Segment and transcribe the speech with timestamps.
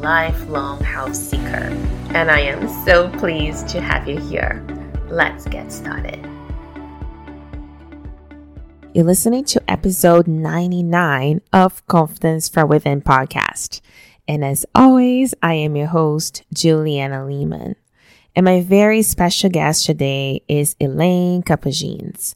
[0.00, 1.72] lifelong house seeker.
[2.14, 4.64] And I am so pleased to have you here.
[5.08, 6.18] Let's get started.
[8.94, 13.80] You're listening to episode 99 of Confidence from Within podcast.
[14.26, 17.76] And as always, I am your host, Juliana Lehman.
[18.34, 22.34] And my very special guest today is Elaine Kapogiannis.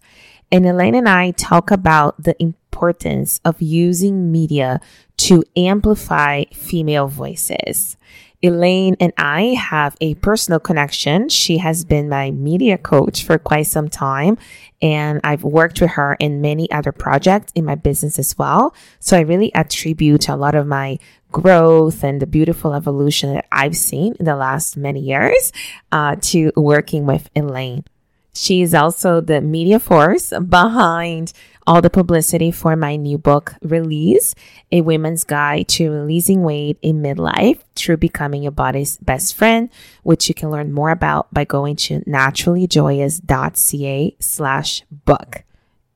[0.53, 4.81] And Elaine and I talk about the importance of using media
[5.19, 7.97] to amplify female voices.
[8.43, 11.29] Elaine and I have a personal connection.
[11.29, 14.39] She has been my media coach for quite some time,
[14.81, 18.75] and I've worked with her in many other projects in my business as well.
[18.99, 20.99] So I really attribute a lot of my
[21.31, 25.53] growth and the beautiful evolution that I've seen in the last many years
[25.93, 27.85] uh, to working with Elaine.
[28.33, 31.33] She is also the media force behind
[31.67, 34.35] all the publicity for my new book release,
[34.73, 39.69] A Women's Guide to Releasing Weight in Midlife through Becoming Your Body's Best Friend,
[40.03, 45.45] which you can learn more about by going to naturallyjoyous.ca slash book.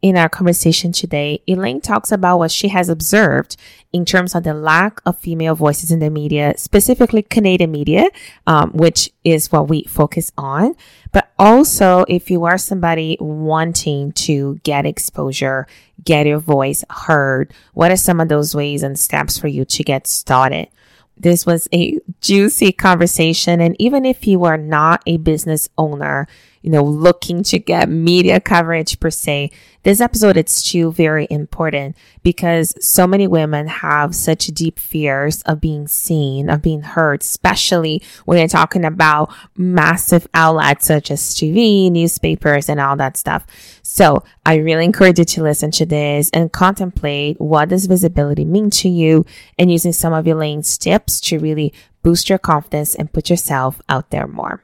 [0.04, 3.56] In our conversation today, Elaine talks about what she has observed
[3.90, 8.10] in terms of the lack of female voices in the media, specifically Canadian media,
[8.46, 10.74] um, which is what we focus on.
[11.10, 15.66] But also, if you are somebody wanting to get exposure,
[16.04, 19.82] get your voice heard, what are some of those ways and steps for you to
[19.82, 20.68] get started?
[21.16, 23.62] This was a juicy conversation.
[23.62, 26.28] And even if you are not a business owner,
[26.64, 29.50] you know, looking to get media coverage per se,
[29.82, 35.60] this episode it's too very important because so many women have such deep fears of
[35.60, 41.92] being seen, of being heard, especially when you're talking about massive outlets such as TV,
[41.92, 43.46] newspapers, and all that stuff.
[43.82, 48.70] So I really encourage you to listen to this and contemplate what does visibility mean
[48.70, 49.26] to you
[49.58, 53.82] and using some of your Elaine's tips to really boost your confidence and put yourself
[53.90, 54.63] out there more.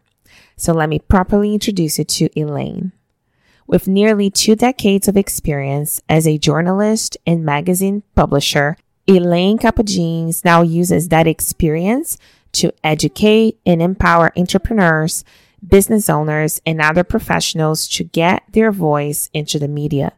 [0.61, 2.93] So let me properly introduce you to Elaine.
[3.67, 8.77] With nearly two decades of experience as a journalist and magazine publisher,
[9.07, 12.19] Elaine Kapogiannis now uses that experience
[12.53, 15.25] to educate and empower entrepreneurs,
[15.67, 20.13] business owners, and other professionals to get their voice into the media.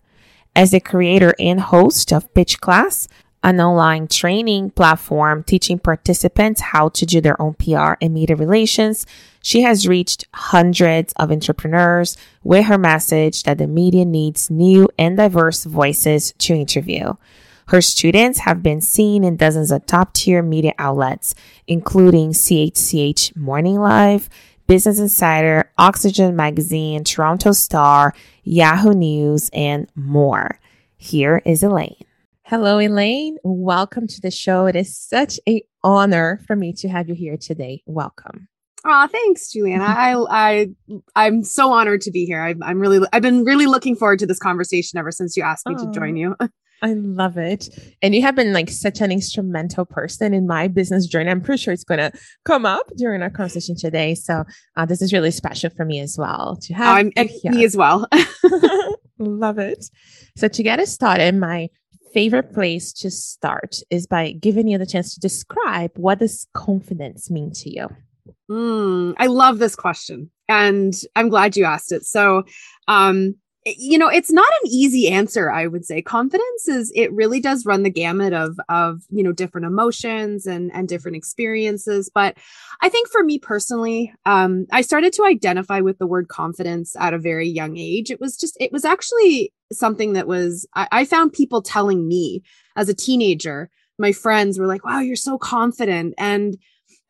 [0.56, 3.06] As a creator and host of Pitch Class,
[3.42, 9.04] an online training platform teaching participants how to do their own PR and media relations.
[9.42, 15.16] She has reached hundreds of entrepreneurs with her message that the media needs new and
[15.16, 17.14] diverse voices to interview.
[17.68, 21.34] Her students have been seen in dozens of top tier media outlets,
[21.66, 24.28] including CHCH Morning Live,
[24.66, 28.14] Business Insider, Oxygen Magazine, Toronto Star,
[28.44, 30.58] Yahoo News, and more.
[30.96, 32.04] Here is Elaine.
[32.52, 33.38] Hello, Elaine.
[33.44, 34.66] Welcome to the show.
[34.66, 37.82] It is such a honor for me to have you here today.
[37.86, 38.46] Welcome.
[38.84, 39.84] Oh, thanks, Juliana.
[39.84, 40.68] I, I,
[41.16, 42.42] I'm so honored to be here.
[42.42, 45.66] I, I'm really, I've been really looking forward to this conversation ever since you asked
[45.66, 46.36] me oh, to join you.
[46.82, 47.70] I love it.
[48.02, 51.30] And you have been like such an instrumental person in my business journey.
[51.30, 52.12] I'm pretty sure it's going to
[52.44, 54.14] come up during our conversation today.
[54.14, 54.44] So
[54.76, 56.98] uh, this is really special for me as well to have.
[56.98, 58.06] Oh, I'm, me as well.
[59.18, 59.86] love it.
[60.36, 61.68] So to get us started, my
[62.12, 67.30] favorite place to start is by giving you the chance to describe what does confidence
[67.30, 67.88] mean to you?
[68.50, 72.04] Mm, I love this question and I'm glad you asked it.
[72.04, 72.44] So,
[72.88, 76.02] um, you know it's not an easy answer i would say.
[76.02, 80.72] Confidence is it really does run the gamut of of you know different emotions and
[80.74, 82.10] and different experiences.
[82.12, 82.36] But
[82.80, 87.14] i think for me personally um i started to identify with the word confidence at
[87.14, 88.10] a very young age.
[88.10, 92.42] It was just it was actually something that was I, I found people telling me
[92.76, 93.70] as a teenager.
[93.98, 96.14] My friends were like wow you're so confident.
[96.18, 96.56] And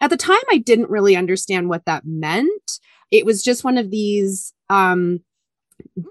[0.03, 2.79] at the time i didn't really understand what that meant.
[3.11, 5.21] It was just one of these um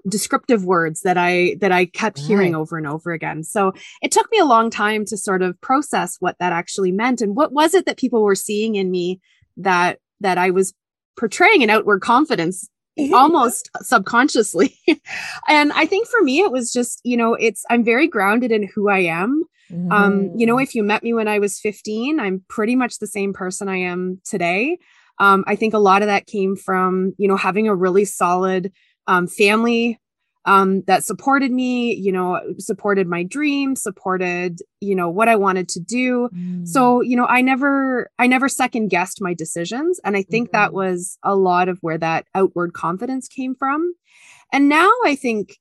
[0.07, 2.27] descriptive words that I that I kept right.
[2.27, 3.43] hearing over and over again.
[3.43, 7.21] So it took me a long time to sort of process what that actually meant
[7.21, 9.19] and what was it that people were seeing in me
[9.57, 10.73] that that I was
[11.17, 12.69] portraying an outward confidence
[13.13, 14.77] almost subconsciously.
[15.47, 18.67] and I think for me it was just, you know, it's I'm very grounded in
[18.67, 19.43] who I am.
[19.71, 19.91] Mm-hmm.
[19.91, 20.63] Um, you know, mm-hmm.
[20.63, 23.77] if you met me when I was 15, I'm pretty much the same person I
[23.77, 24.77] am today.
[25.19, 28.71] Um, I think a lot of that came from, you know, having a really solid
[29.07, 29.99] um, family
[30.45, 35.69] um, that supported me, you know, supported my dream, supported, you know, what I wanted
[35.69, 36.29] to do.
[36.33, 36.67] Mm.
[36.67, 39.99] So, you know, I never, I never second guessed my decisions.
[40.03, 40.57] And I think mm-hmm.
[40.57, 43.93] that was a lot of where that outward confidence came from.
[44.51, 45.59] And now I think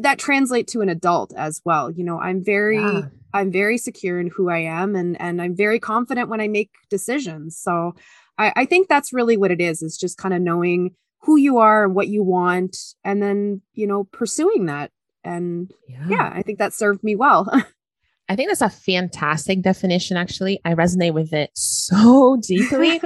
[0.00, 1.92] that translates to an adult as well.
[1.92, 3.02] You know, I'm very, yeah.
[3.32, 6.70] I'm very secure in who I am and, and I'm very confident when I make
[6.90, 7.56] decisions.
[7.56, 7.94] So
[8.38, 10.96] I, I think that's really what it is, is just kind of knowing
[11.26, 14.92] who you are and what you want and then you know pursuing that.
[15.24, 17.50] And yeah, yeah i think that served me well.
[18.28, 20.60] I think that's a fantastic definition actually.
[20.64, 23.00] I resonate with it so deeply.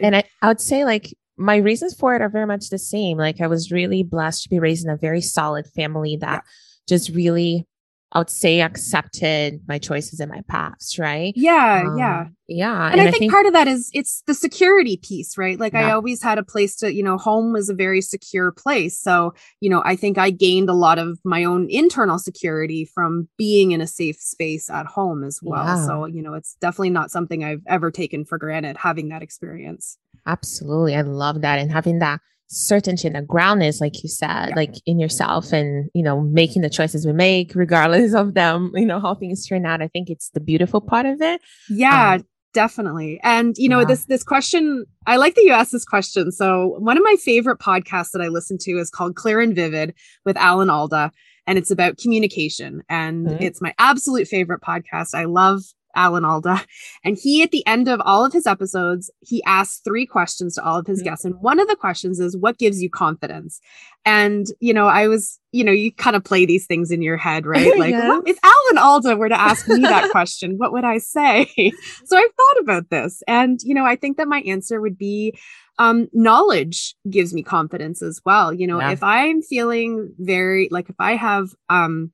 [0.00, 3.18] And I, I would say like my reasons for it are very much the same.
[3.18, 6.50] Like i was really blessed to be raised in a very solid family that yeah.
[6.88, 7.66] just really
[8.12, 11.32] I would say accepted my choices and my paths, right?
[11.36, 12.26] Yeah, um, yeah.
[12.48, 12.86] Yeah.
[12.86, 15.60] And, and I, I, think, think part of that is it's the security piece, right?
[15.60, 15.86] Like yeah.
[15.86, 19.00] I always had a place to, you know, home was a very secure place.
[19.00, 23.28] So, you know, I think I gained a lot of my own internal security from
[23.38, 25.64] being in a safe space at home as well.
[25.64, 25.86] Yeah.
[25.86, 29.96] So, you know, it's definitely not something I've ever taken for granted having that experience.
[30.26, 30.96] Absolutely.
[30.96, 31.60] I love that.
[31.60, 34.56] And having that certainty and the groundness, like you said, yeah.
[34.56, 38.86] like in yourself and, you know, making the choices we make, regardless of them, you
[38.86, 39.80] know, how things turn out.
[39.80, 41.40] I think it's the beautiful part of it.
[41.68, 42.14] Yeah.
[42.14, 43.84] Um, definitely and you know yeah.
[43.84, 47.60] this this question i like that you asked this question so one of my favorite
[47.60, 49.94] podcasts that i listen to is called clear and vivid
[50.24, 51.12] with alan alda
[51.46, 53.40] and it's about communication and mm-hmm.
[53.40, 55.60] it's my absolute favorite podcast i love
[55.94, 56.64] Alan Alda.
[57.04, 60.64] And he, at the end of all of his episodes, he asks three questions to
[60.64, 61.08] all of his mm-hmm.
[61.08, 61.24] guests.
[61.24, 63.60] And one of the questions is, What gives you confidence?
[64.04, 67.16] And, you know, I was, you know, you kind of play these things in your
[67.16, 67.78] head, right?
[67.78, 68.22] Like, yes.
[68.26, 71.46] if Alan Alda were to ask me that question, what would I say?
[72.04, 73.22] so I've thought about this.
[73.28, 75.38] And, you know, I think that my answer would be,
[75.78, 78.52] um, knowledge gives me confidence as well.
[78.52, 78.90] You know, yeah.
[78.90, 82.12] if I'm feeling very, like, if I have, um,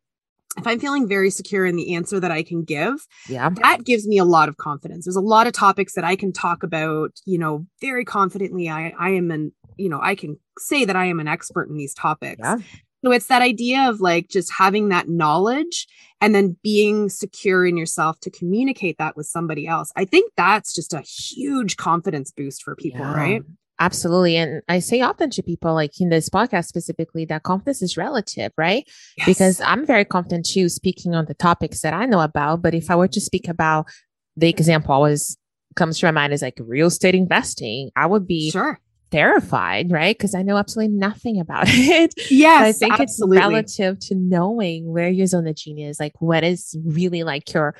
[0.56, 2.94] if I'm feeling very secure in the answer that I can give,
[3.28, 5.04] yeah, that gives me a lot of confidence.
[5.04, 8.68] There's a lot of topics that I can talk about, you know, very confidently.
[8.68, 11.76] I I am an, you know, I can say that I am an expert in
[11.76, 12.40] these topics.
[12.42, 12.56] Yeah.
[13.04, 15.86] So it's that idea of like just having that knowledge
[16.20, 19.92] and then being secure in yourself to communicate that with somebody else.
[19.94, 23.14] I think that's just a huge confidence boost for people, yeah.
[23.14, 23.42] right?
[23.78, 24.36] Absolutely.
[24.36, 28.52] And I say often to people, like in this podcast specifically, that confidence is relative,
[28.56, 28.88] right?
[29.18, 29.26] Yes.
[29.26, 32.62] Because I'm very confident too, speaking on the topics that I know about.
[32.62, 33.86] But if I were to speak about
[34.36, 35.36] the example always
[35.74, 38.80] comes to my mind is like real estate investing, I would be sure.
[39.10, 40.16] terrified, right?
[40.16, 42.14] Because I know absolutely nothing about it.
[42.30, 42.62] Yes.
[42.62, 43.36] I think absolutely.
[43.36, 47.76] it's relative to knowing where your zone of genius, like what is really like your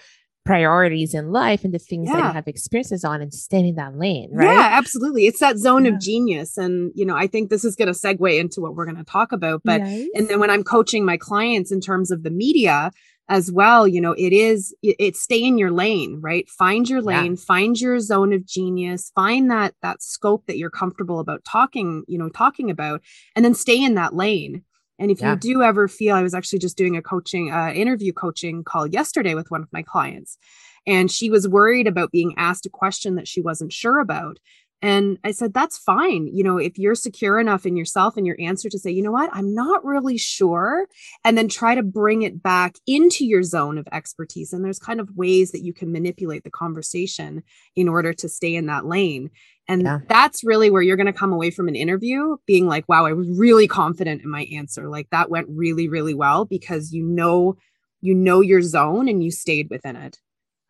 [0.47, 2.17] priorities in life and the things yeah.
[2.17, 4.47] that you have experiences on and stay in that lane, right?
[4.47, 5.27] Yeah, absolutely.
[5.27, 5.93] It's that zone yeah.
[5.93, 6.57] of genius.
[6.57, 9.05] And, you know, I think this is going to segue into what we're going to
[9.05, 9.61] talk about.
[9.65, 10.09] But, yes.
[10.15, 12.93] and then when I'm coaching my clients in terms of the media,
[13.29, 17.03] as well you know it is it, it stay in your lane right find your
[17.03, 17.45] lane yeah.
[17.45, 22.17] find your zone of genius find that that scope that you're comfortable about talking you
[22.17, 23.01] know talking about
[23.35, 24.63] and then stay in that lane
[24.99, 25.33] and if yeah.
[25.33, 28.87] you do ever feel, I was actually just doing a coaching, uh, interview coaching call
[28.87, 30.39] yesterday with one of my clients,
[30.87, 34.39] and she was worried about being asked a question that she wasn't sure about.
[34.83, 36.29] And I said, that's fine.
[36.33, 39.11] You know, if you're secure enough in yourself and your answer to say, you know
[39.11, 40.87] what, I'm not really sure,
[41.25, 44.53] and then try to bring it back into your zone of expertise.
[44.53, 47.43] And there's kind of ways that you can manipulate the conversation
[47.75, 49.31] in order to stay in that lane.
[49.67, 49.99] And yeah.
[50.09, 53.15] that's really where you're going to come away from an interview being like, wow, I
[53.15, 54.89] was really confident in my answer.
[54.89, 57.57] Like that went really, really well because you know,
[58.01, 60.19] you know your zone and you stayed within it.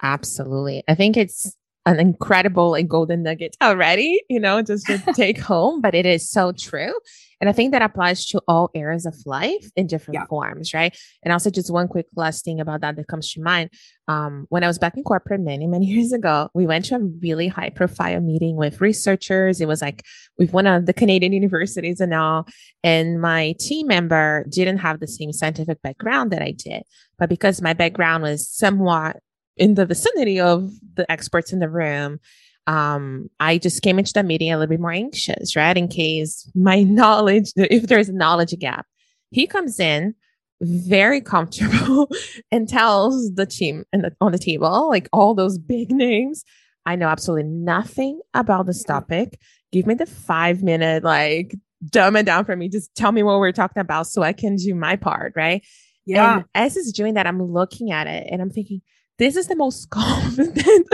[0.03, 0.85] Absolutely.
[0.89, 5.81] I think it's an incredible and golden nugget already, you know, just to take home,
[5.81, 6.93] but it is so true.
[7.41, 10.27] And I think that applies to all areas of life in different yeah.
[10.27, 10.97] forms, right?
[11.23, 13.71] And also, just one quick last thing about that that comes to mind.
[14.09, 17.01] Um, when I was back in corporate many, many years ago, we went to a
[17.01, 19.61] really high profile meeting with researchers.
[19.61, 20.03] It was like
[20.39, 22.47] with one of the Canadian universities and all.
[22.83, 26.85] And my team member didn't have the same scientific background that I did.
[27.19, 29.19] But because my background was somewhat
[29.57, 32.21] in the vicinity of the experts in the room,
[32.67, 35.77] um, I just came into the meeting a little bit more anxious, right?
[35.77, 38.87] In case my knowledge, if there's a knowledge gap,
[39.31, 40.15] he comes in
[40.61, 42.11] very comfortable
[42.53, 46.45] and tells the team and the, on the table, like all those big names.
[46.87, 49.41] I know absolutely nothing about this topic.
[49.73, 51.55] Give me the five minute, like,
[51.91, 52.69] dumb it down for me.
[52.69, 55.65] Just tell me what we're talking about so I can do my part, right?
[56.07, 56.37] Yeah.
[56.37, 58.83] And as he's doing that, I'm looking at it and I'm thinking,
[59.19, 60.87] this is the most confident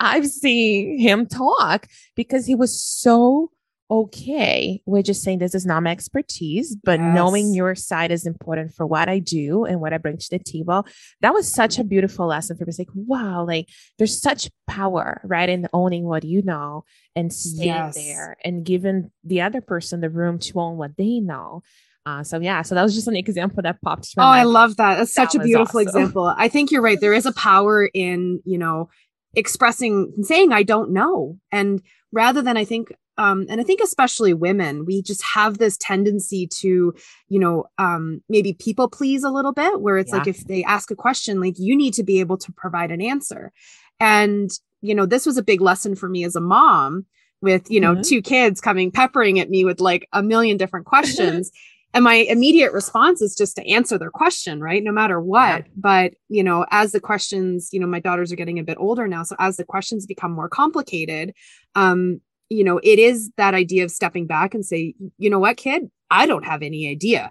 [0.00, 3.50] I've seen him talk because he was so
[3.90, 7.14] okay with just saying this is not my expertise, but yes.
[7.14, 10.38] knowing your side is important for what I do and what I bring to the
[10.38, 10.86] table.
[11.22, 12.70] That was such a beautiful lesson for me.
[12.70, 16.84] It's like, wow, like there's such power, right, in owning what you know
[17.16, 17.94] and staying yes.
[17.94, 21.62] there and giving the other person the room to own what they know.
[22.08, 24.14] Uh, so yeah, so that was just an example that popped.
[24.16, 24.96] oh, I love that.
[24.96, 25.88] That's that such a beautiful awesome.
[25.88, 26.34] example.
[26.36, 26.98] I think you're right.
[27.00, 28.88] There is a power in you know
[29.34, 34.32] expressing, saying I don't know, and rather than I think um, and I think especially
[34.32, 36.94] women, we just have this tendency to,
[37.28, 40.18] you know, um, maybe people please a little bit, where it's yeah.
[40.18, 43.02] like if they ask a question, like you need to be able to provide an
[43.02, 43.52] answer.
[43.98, 44.50] And,
[44.82, 47.06] you know, this was a big lesson for me as a mom
[47.42, 48.02] with, you know, mm-hmm.
[48.02, 51.50] two kids coming peppering at me with like a million different questions.
[51.94, 55.72] And my immediate response is just to answer their question right no matter what yeah.
[55.76, 59.08] but you know as the questions you know my daughters are getting a bit older
[59.08, 61.32] now so as the questions become more complicated
[61.74, 65.56] um you know, it is that idea of stepping back and say, you know what,
[65.56, 67.30] kid, I don't have any idea.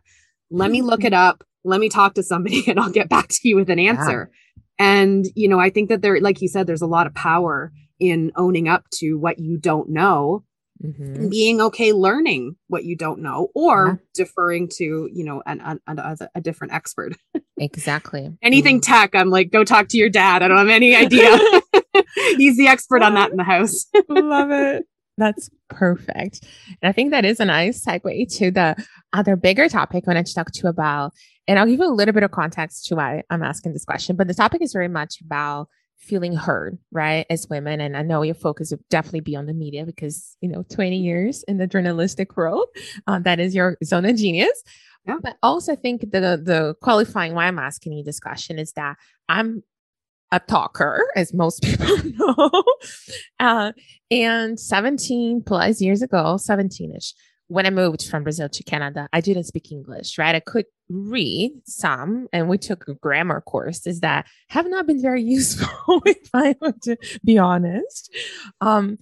[0.50, 1.08] Let me look mm-hmm.
[1.08, 1.44] it up.
[1.64, 4.32] Let me talk to somebody and I'll get back to you with an answer.
[4.32, 4.64] Yeah.
[4.80, 7.72] And, you know, I think that there, like you said, there's a lot of power
[8.00, 10.44] in owning up to what you don't know
[10.84, 11.30] mm-hmm.
[11.30, 13.96] being okay learning what you don't know or yeah.
[14.14, 17.14] deferring to you know an, an, an a, a, different expert
[17.58, 18.94] exactly anything mm-hmm.
[18.94, 21.30] tech i'm like go talk to your dad i don't have any idea
[22.38, 24.86] he's the expert on that in the house love it
[25.18, 26.42] that's perfect.
[26.82, 28.76] And I think that is a nice segue to the
[29.14, 31.14] other bigger topic I wanted to talk to you about.
[31.48, 34.16] And I'll give you a little bit of context to why I'm asking this question,
[34.16, 37.26] but the topic is very much about feeling heard, right?
[37.30, 37.82] As women.
[37.82, 40.96] And I know your focus would definitely be on the media because, you know, 20
[40.98, 42.68] years in the journalistic world,
[43.08, 44.64] uh, that is your zone of genius.
[45.06, 45.18] Yeah.
[45.22, 48.98] But also I think the the qualifying why I'm asking you this question is that
[49.30, 49.64] I'm
[50.32, 52.64] a talker, as most people know.
[53.40, 53.72] Uh,
[54.12, 57.14] and 17 plus years ago, 17 ish,
[57.48, 60.36] when I moved from Brazil to Canada, I didn't speak English, right?
[60.36, 65.24] I could read some, and we took a grammar courses that have not been very
[65.38, 68.14] useful, if I want to be honest.
[68.62, 68.98] Um,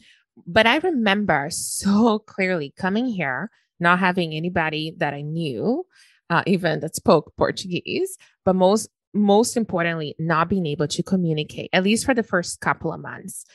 [0.46, 3.50] but I remember so clearly coming here,
[3.80, 5.86] not having anybody that I knew,
[6.30, 11.84] uh, even that spoke Portuguese, but most most importantly, not being able to communicate, at
[11.84, 13.46] least for the first couple of months.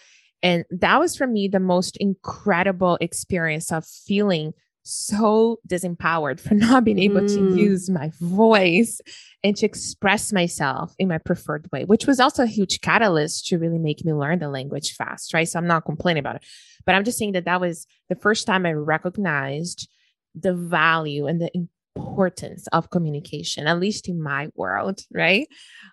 [0.43, 4.55] And that was for me the most incredible experience of feeling
[4.91, 7.29] so disempowered for not being able mm.
[7.29, 9.01] to use my voice
[9.43, 13.59] and to express myself in my preferred way, which was also a huge catalyst to
[13.59, 15.49] really make me learn the language fast, right?
[15.49, 16.45] So I'm not complaining about it,
[16.85, 19.89] but I'm just saying that that was the first time I recognized
[20.35, 21.51] the value and the
[21.97, 25.49] importance of communication, at least in my world, right?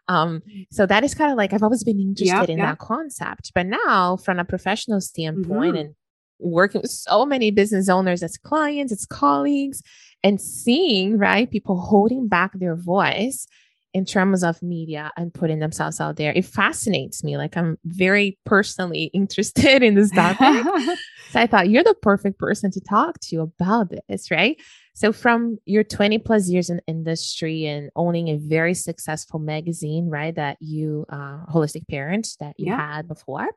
[0.08, 3.51] Um, so that is kind of like I've always been interested in that concept.
[3.56, 5.88] But now, from a professional standpoint mm-hmm.
[5.88, 5.96] and
[6.39, 9.82] working with so many business owners as clients, as colleagues,
[10.24, 13.48] and seeing, right, people holding back their voice
[13.94, 16.32] in terms of media and putting themselves out there.
[16.34, 17.38] It fascinates me.
[17.38, 20.63] Like I'm very personally interested in this topic.
[21.32, 24.58] so I thought you're the perfect person to talk to about this, right?
[24.94, 30.34] So, from your 20 plus years in industry and owning a very successful magazine, right,
[30.34, 32.96] that you, uh, Holistic Parents, that you yeah.
[32.96, 33.48] had before,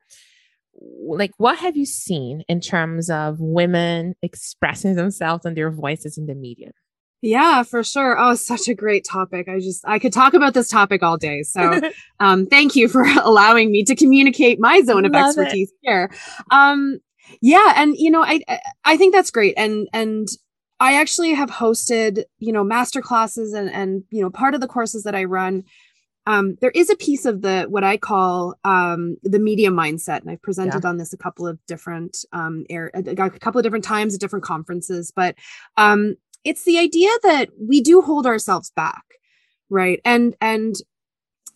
[0.74, 6.26] like what have you seen in terms of women expressing themselves and their voices in
[6.26, 6.70] the media?
[7.22, 8.18] Yeah, for sure.
[8.18, 9.48] Oh, such a great topic.
[9.48, 11.42] I just I could talk about this topic all day.
[11.42, 11.80] So,
[12.20, 15.78] um, thank you for allowing me to communicate my zone of Love expertise it.
[15.82, 16.10] here.
[16.50, 16.98] Um,
[17.42, 18.40] yeah, and you know, I
[18.84, 19.54] I think that's great.
[19.56, 20.28] And and
[20.80, 24.68] I actually have hosted, you know, master classes and and you know, part of the
[24.68, 25.64] courses that I run.
[26.30, 30.30] Um, there is a piece of the what I call um, the media mindset, and
[30.30, 30.90] I've presented yeah.
[30.90, 34.44] on this a couple of different um, air, a couple of different times at different
[34.44, 35.12] conferences.
[35.14, 35.34] But
[35.76, 39.02] um, it's the idea that we do hold ourselves back,
[39.70, 40.00] right?
[40.04, 40.76] And and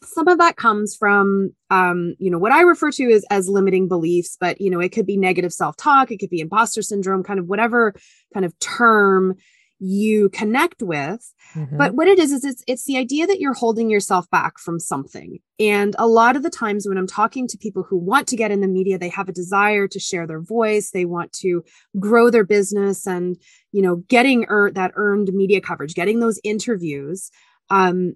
[0.03, 3.89] some of that comes from um, you know what i refer to as as limiting
[3.89, 7.41] beliefs but you know it could be negative self-talk it could be imposter syndrome kind
[7.41, 7.95] of whatever
[8.35, 9.35] kind of term
[9.79, 11.33] you connect with.
[11.55, 11.77] Mm-hmm.
[11.77, 14.81] but what it is is it's it's the idea that you're holding yourself back from
[14.81, 15.39] something.
[15.61, 18.51] And a lot of the times when i'm talking to people who want to get
[18.51, 20.91] in the media they have a desire to share their voice.
[20.91, 21.63] They want to
[21.99, 23.37] grow their business and
[23.73, 27.31] you know getting er- that earned media coverage getting those interviews
[27.71, 28.15] um,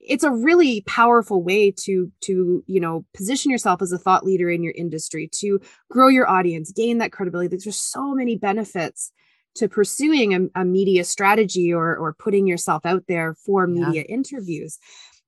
[0.00, 4.50] it's a really powerful way to to you know position yourself as a thought leader
[4.50, 7.48] in your industry to grow your audience gain that credibility.
[7.48, 9.12] There's just so many benefits
[9.54, 14.14] to pursuing a, a media strategy or or putting yourself out there for media yeah.
[14.14, 14.78] interviews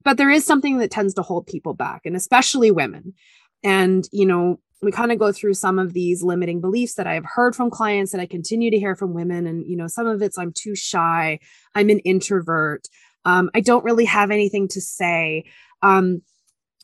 [0.03, 3.15] but there is something that tends to hold people back, and especially women.
[3.63, 7.25] And, you know, we kind of go through some of these limiting beliefs that I've
[7.25, 9.47] heard from clients that I continue to hear from women.
[9.47, 11.39] And, you know, some of it's I'm too shy,
[11.75, 12.89] I'm an introvert,
[13.27, 15.45] um, I don't really have anything to say.
[15.83, 16.23] Um,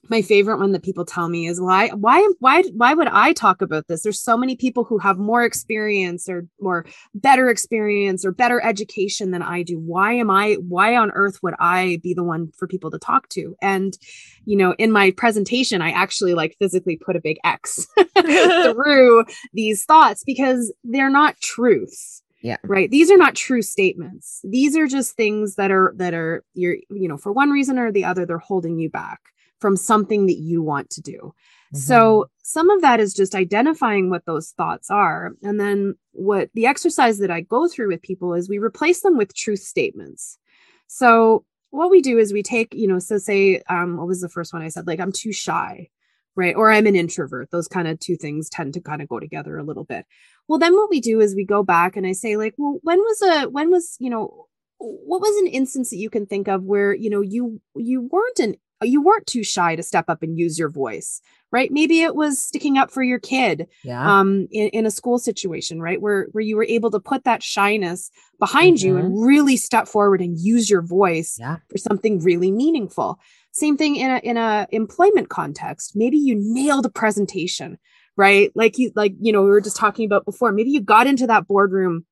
[0.09, 3.63] my favorite one that people tell me is why why why why would I talk
[3.63, 4.03] about this?
[4.03, 9.31] There's so many people who have more experience or more better experience or better education
[9.31, 9.79] than I do.
[9.79, 13.29] Why am I why on earth would I be the one for people to talk
[13.31, 13.57] to?
[13.63, 13.97] And
[14.45, 17.87] you know, in my presentation I actually like physically put a big X
[18.19, 24.77] through these thoughts because they're not truths yeah right these are not true statements these
[24.77, 28.05] are just things that are that are you're you know for one reason or the
[28.05, 29.21] other they're holding you back
[29.61, 31.35] from something that you want to do.
[31.75, 31.79] Mm-hmm.
[31.79, 35.33] So some of that is just identifying what those thoughts are.
[35.43, 39.17] And then what the exercise that I go through with people is we replace them
[39.17, 40.39] with truth statements.
[40.87, 44.29] So what we do is we take, you know, so say, um, what was the
[44.29, 44.87] first one I said?
[44.87, 45.89] Like, I'm too shy,
[46.37, 46.55] right?
[46.55, 47.51] Or I'm an introvert.
[47.51, 50.07] Those kind of two things tend to kind of go together a little bit.
[50.49, 52.99] Well, then what we do is we go back and I say, like, well, when
[52.99, 54.47] was a, when was, you know,
[54.79, 58.39] what was an instance that you can think of where you know you you weren't
[58.39, 62.15] an you weren't too shy to step up and use your voice right maybe it
[62.15, 64.19] was sticking up for your kid yeah.
[64.19, 67.43] um in, in a school situation right where where you were able to put that
[67.43, 68.87] shyness behind mm-hmm.
[68.87, 69.25] you and mm-hmm.
[69.25, 71.57] really step forward and use your voice yeah.
[71.71, 73.19] for something really meaningful
[73.53, 77.79] same thing in a in a employment context maybe you nailed a presentation
[78.17, 81.07] right like you like you know we were just talking about before maybe you got
[81.07, 82.05] into that boardroom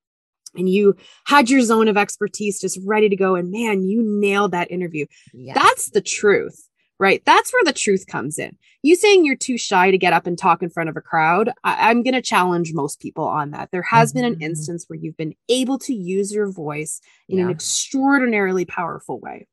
[0.56, 0.96] and you
[1.26, 5.06] had your zone of expertise just ready to go and man you nailed that interview
[5.32, 5.56] yes.
[5.56, 6.68] that's the truth
[6.98, 10.26] right that's where the truth comes in you saying you're too shy to get up
[10.26, 13.50] and talk in front of a crowd I- am going to challenge most people on
[13.50, 14.18] that there has mm-hmm.
[14.18, 14.42] been an mm-hmm.
[14.42, 17.44] instance where you've been able to use your voice in yeah.
[17.44, 19.46] an extraordinarily powerful way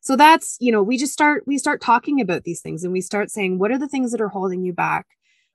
[0.00, 3.00] so that's you know we just start we start talking about these things and we
[3.00, 5.06] start saying what are the things that are holding you back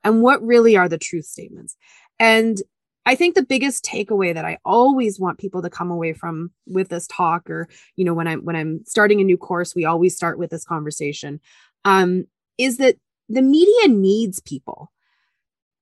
[0.04, 1.76] and what really are the truth statements
[2.20, 2.58] and
[3.06, 6.90] I think the biggest takeaway that I always want people to come away from with
[6.90, 10.16] this talk or you know when I'm when I'm starting a new course we always
[10.16, 11.40] start with this conversation
[11.86, 12.26] um
[12.58, 14.92] is that the media needs people.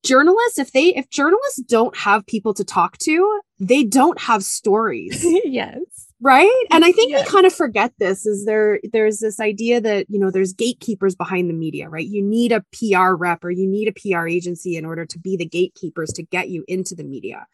[0.03, 5.23] Journalists if they if journalists don't have people to talk to, they don't have stories.
[5.43, 6.65] yes right?
[6.71, 7.21] And i think yeah.
[7.21, 11.15] we kind of forget this is there there's this idea that you know there's gatekeepers
[11.15, 12.05] behind the media right?
[12.05, 15.37] You need a pr rep or you need a pr agency in order to be
[15.37, 17.47] the gatekeepers to get you into the media.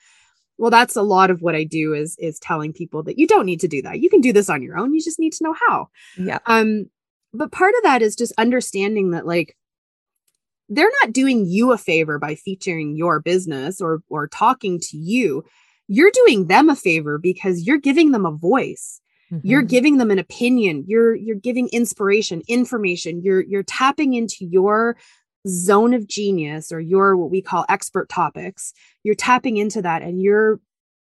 [0.58, 3.46] Well that's a lot of what i do is is telling people that you don't
[3.46, 4.00] need to do that.
[4.00, 4.94] You can do this on your own.
[4.94, 5.90] You just need to know how.
[6.18, 6.40] Yeah.
[6.46, 6.90] Um
[7.34, 9.56] but part of that is just understanding that like
[10.70, 15.44] they're not doing you a favor by featuring your business or or talking to you
[15.88, 19.02] you're doing them a favor because you're giving them a voice.
[19.32, 19.48] Mm-hmm.
[19.48, 20.84] You're giving them an opinion.
[20.88, 23.22] You're you're giving inspiration, information.
[23.24, 24.98] You're you're tapping into your
[25.48, 28.74] zone of genius or your what we call expert topics.
[29.04, 30.60] You're tapping into that and you're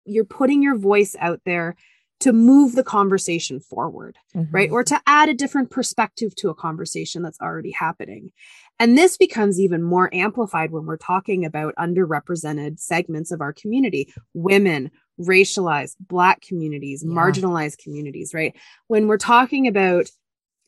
[0.06, 1.76] you're putting your voice out there
[2.20, 4.54] to move the conversation forward, mm-hmm.
[4.56, 4.72] right?
[4.72, 8.32] Or to add a different perspective to a conversation that's already happening.
[8.80, 14.14] And this becomes even more amplified when we're talking about underrepresented segments of our community,
[14.34, 17.14] women, racialized, Black communities, yeah.
[17.14, 18.56] marginalized communities, right?
[18.88, 20.10] When we're talking about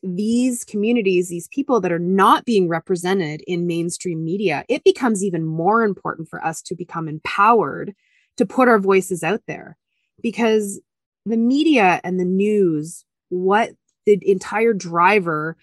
[0.02, 5.44] these communities, these people that are not being represented in mainstream media, it becomes even
[5.44, 7.94] more important for us to become empowered
[8.36, 9.76] to put our voices out there
[10.22, 10.80] because
[11.24, 13.72] the media and the news, what
[14.04, 15.56] the entire driver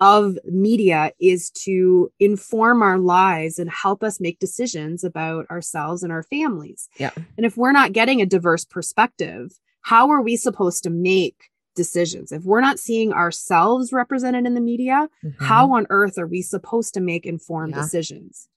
[0.00, 6.12] of media is to inform our lives and help us make decisions about ourselves and
[6.12, 6.88] our families.
[6.98, 7.10] Yeah.
[7.36, 12.30] And if we're not getting a diverse perspective, how are we supposed to make decisions?
[12.30, 15.44] If we're not seeing ourselves represented in the media, mm-hmm.
[15.44, 17.82] how on earth are we supposed to make informed yeah.
[17.82, 18.48] decisions?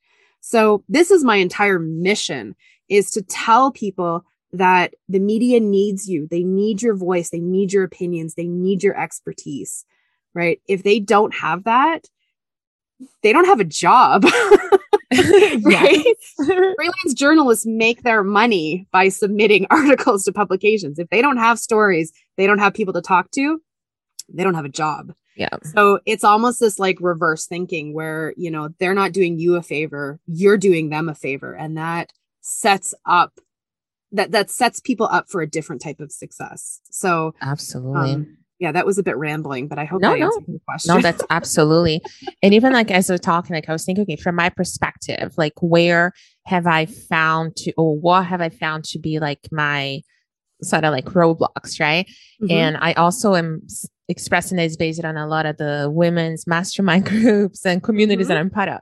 [0.41, 2.55] So this is my entire mission
[2.89, 6.27] is to tell people that the media needs you.
[6.29, 7.29] They need your voice.
[7.29, 8.35] They need your opinions.
[8.35, 9.85] They need your expertise
[10.33, 10.61] right?
[10.67, 12.07] If they don't have that,
[13.23, 14.25] they don't have a job.
[15.63, 16.15] right?
[16.37, 20.99] Freelance journalists make their money by submitting articles to publications.
[20.99, 23.61] If they don't have stories, they don't have people to talk to,
[24.33, 25.13] they don't have a job.
[25.35, 25.49] Yeah.
[25.63, 29.63] So it's almost this like reverse thinking where, you know, they're not doing you a
[29.63, 31.53] favor, you're doing them a favor.
[31.53, 33.39] And that sets up
[34.13, 36.81] that that sets people up for a different type of success.
[36.89, 38.13] So absolutely.
[38.13, 40.59] Um, yeah, that was a bit rambling, but I hope no, I answered no.
[40.65, 40.95] question.
[40.95, 41.99] No, that's absolutely.
[42.43, 45.53] and even like as we're talking, like I was thinking, okay, from my perspective, like
[45.61, 46.13] where
[46.45, 50.03] have I found to, or what have I found to be like my
[50.61, 52.05] sort of like roadblocks, right?
[52.39, 52.51] Mm-hmm.
[52.51, 53.63] And I also am
[54.07, 58.35] expressing this based on a lot of the women's mastermind groups and communities mm-hmm.
[58.35, 58.81] that I'm part of.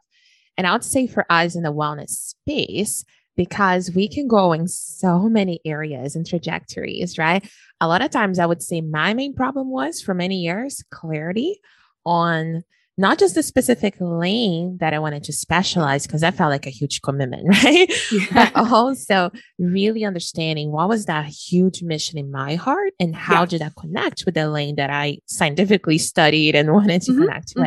[0.58, 3.06] And I would say for us in the wellness space,
[3.40, 7.50] because we can go in so many areas and trajectories, right?
[7.80, 11.62] A lot of times I would say my main problem was for many years clarity
[12.06, 12.66] on
[12.98, 16.70] not just the specific lane that I wanted to specialize because that felt like a
[16.70, 17.90] huge commitment, right?
[18.12, 18.52] Yeah.
[18.54, 23.46] But also really understanding what was that huge mission in my heart and how yeah.
[23.46, 27.22] did that connect with the lane that I scientifically studied and wanted to mm-hmm.
[27.22, 27.62] connect mm-hmm.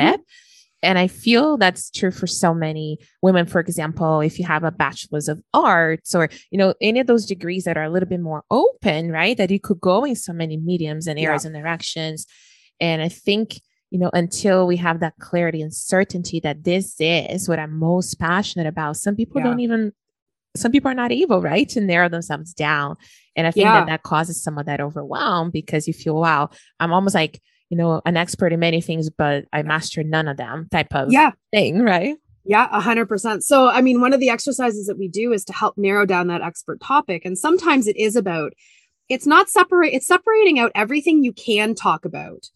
[0.83, 3.47] And I feel that's true for so many women.
[3.47, 7.25] For example, if you have a bachelor's of arts or, you know, any of those
[7.25, 9.37] degrees that are a little bit more open, right?
[9.37, 11.49] That you could go in so many mediums and areas yeah.
[11.49, 12.27] and directions.
[12.81, 17.49] And I think, you know, until we have that clarity and certainty that this is
[17.49, 19.47] what I'm most passionate about, some people yeah.
[19.47, 19.93] don't even,
[20.57, 22.97] some people are not able, right, to narrow themselves down.
[23.37, 23.81] And I think yeah.
[23.81, 27.41] that that causes some of that overwhelm because you feel, wow, I'm almost like,
[27.73, 31.11] you know, an expert in many things, but I mastered none of them type of
[31.11, 31.31] yeah.
[31.55, 32.19] thing, right?
[32.45, 33.45] Yeah, a hundred percent.
[33.45, 36.27] So, I mean, one of the exercises that we do is to help narrow down
[36.27, 37.25] that expert topic.
[37.25, 38.53] And sometimes it is about,
[39.09, 42.51] it's not separate, it's separating out everything you can talk about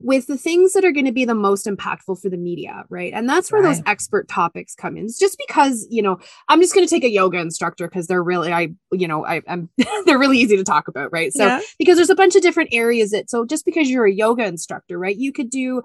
[0.00, 3.12] with the things that are going to be the most impactful for the media, right?
[3.12, 3.68] And that's where right.
[3.68, 5.04] those expert topics come in.
[5.04, 8.22] It's just because, you know, I'm just going to take a yoga instructor because they're
[8.22, 9.68] really, I, you know, I, am
[10.06, 11.32] they're really easy to talk about, right?
[11.32, 11.60] So, yeah.
[11.78, 14.98] because there's a bunch of different areas that, so just because you're a yoga instructor,
[14.98, 15.16] right?
[15.16, 15.82] You could do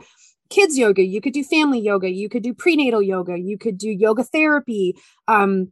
[0.49, 3.89] kids yoga, you could do family yoga, you could do prenatal yoga, you could do
[3.89, 4.95] yoga therapy,
[5.27, 5.71] um,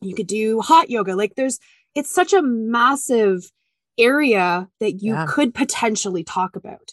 [0.00, 1.16] you could do hot yoga.
[1.16, 1.58] Like there's,
[1.94, 3.50] it's such a massive
[3.98, 5.26] area that you yeah.
[5.28, 6.92] could potentially talk about.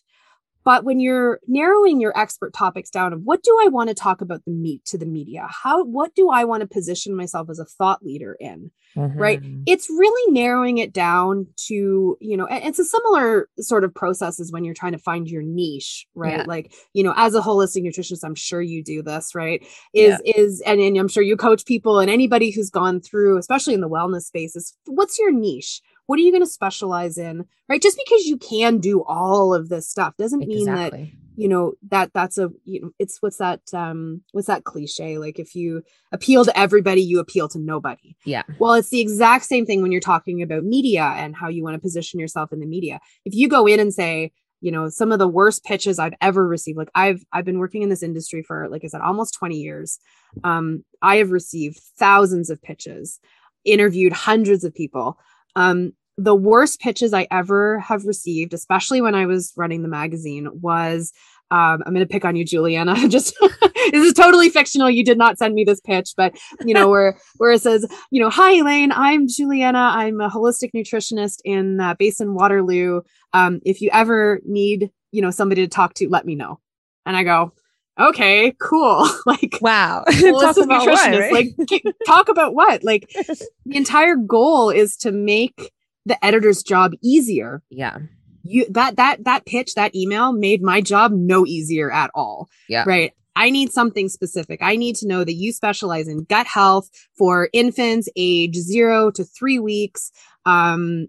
[0.67, 4.19] But when you're narrowing your expert topics down of what do I want to talk
[4.19, 5.47] about the meat to the media?
[5.49, 8.69] How what do I want to position myself as a thought leader in?
[8.97, 9.17] Mm-hmm.
[9.17, 9.41] Right?
[9.65, 14.51] It's really narrowing it down to, you know, it's a similar sort of process as
[14.51, 16.39] when you're trying to find your niche, right?
[16.39, 16.43] Yeah.
[16.45, 19.65] Like, you know, as a holistic nutritionist, I'm sure you do this, right?
[19.93, 20.33] Is yeah.
[20.35, 23.79] is and, and I'm sure you coach people and anybody who's gone through, especially in
[23.79, 25.81] the wellness space, is what's your niche?
[26.07, 27.81] What are you going to specialize in right?
[27.81, 30.99] Just because you can do all of this stuff doesn't exactly.
[30.99, 34.63] mean that you know that that's a you know it's what's that um what's that
[34.63, 35.17] cliche?
[35.17, 38.15] Like if you appeal to everybody you appeal to nobody.
[38.25, 38.43] Yeah.
[38.59, 41.75] Well it's the exact same thing when you're talking about media and how you want
[41.75, 42.99] to position yourself in the media.
[43.25, 46.47] If you go in and say you know some of the worst pitches i've ever
[46.47, 49.55] received like i've i've been working in this industry for like i said almost 20
[49.55, 49.99] years
[50.43, 53.19] um i have received thousands of pitches
[53.65, 55.19] interviewed hundreds of people
[55.57, 60.47] um, the worst pitches I ever have received, especially when I was running the magazine,
[60.53, 61.11] was
[61.49, 62.95] um, I'm going to pick on you, Juliana.
[63.09, 64.89] Just this is totally fictional.
[64.89, 68.21] You did not send me this pitch, but you know where where it says, you
[68.21, 69.91] know, hi Elaine, I'm Juliana.
[69.93, 73.01] I'm a holistic nutritionist in uh, Basin Waterloo.
[73.33, 76.59] Um, if you ever need, you know, somebody to talk to, let me know.
[77.05, 77.53] And I go,
[77.99, 79.07] okay, cool.
[79.25, 80.03] like, wow.
[80.19, 81.31] talk about what, right?
[81.31, 82.83] Like, talk about what?
[82.83, 85.71] Like, the entire goal is to make
[86.05, 87.61] the editor's job easier.
[87.69, 87.97] Yeah.
[88.43, 92.47] You that that that pitch, that email made my job no easier at all.
[92.69, 92.85] Yeah.
[92.87, 93.11] Right.
[93.35, 94.61] I need something specific.
[94.63, 99.25] I need to know that you specialize in gut health for infants age zero to
[99.25, 100.11] three weeks.
[100.45, 101.07] Um,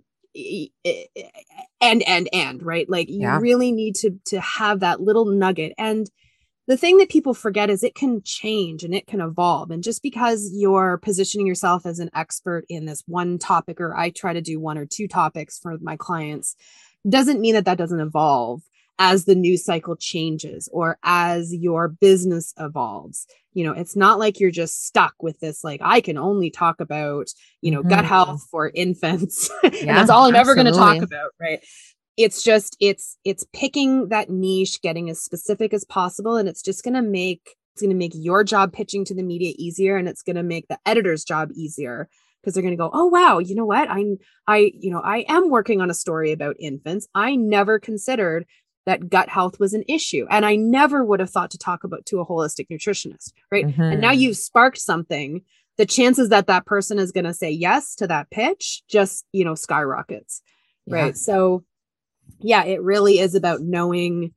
[1.80, 3.38] and and and right like you yeah.
[3.40, 6.08] really need to to have that little nugget and
[6.68, 9.70] the thing that people forget is it can change and it can evolve.
[9.70, 14.10] And just because you're positioning yourself as an expert in this one topic, or I
[14.10, 16.54] try to do one or two topics for my clients,
[17.08, 18.60] doesn't mean that that doesn't evolve
[18.98, 23.26] as the news cycle changes or as your business evolves.
[23.54, 26.80] You know, it's not like you're just stuck with this, like, I can only talk
[26.80, 27.28] about,
[27.62, 27.88] you know, mm-hmm.
[27.88, 29.50] gut health for infants.
[29.62, 30.40] Yeah, that's all I'm absolutely.
[30.40, 31.30] ever going to talk about.
[31.40, 31.60] Right
[32.18, 36.84] it's just it's it's picking that niche getting as specific as possible and it's just
[36.84, 40.08] going to make it's going to make your job pitching to the media easier and
[40.08, 42.08] it's going to make the editor's job easier
[42.42, 45.24] because they're going to go oh wow you know what i'm i you know i
[45.28, 48.44] am working on a story about infants i never considered
[48.84, 52.04] that gut health was an issue and i never would have thought to talk about
[52.04, 53.80] to a holistic nutritionist right mm-hmm.
[53.80, 54.20] and now mm-hmm.
[54.20, 55.42] you've sparked something
[55.76, 59.44] the chances that that person is going to say yes to that pitch just you
[59.44, 60.42] know skyrockets
[60.86, 60.94] yeah.
[60.94, 61.62] right so
[62.40, 64.32] yeah, it really is about knowing,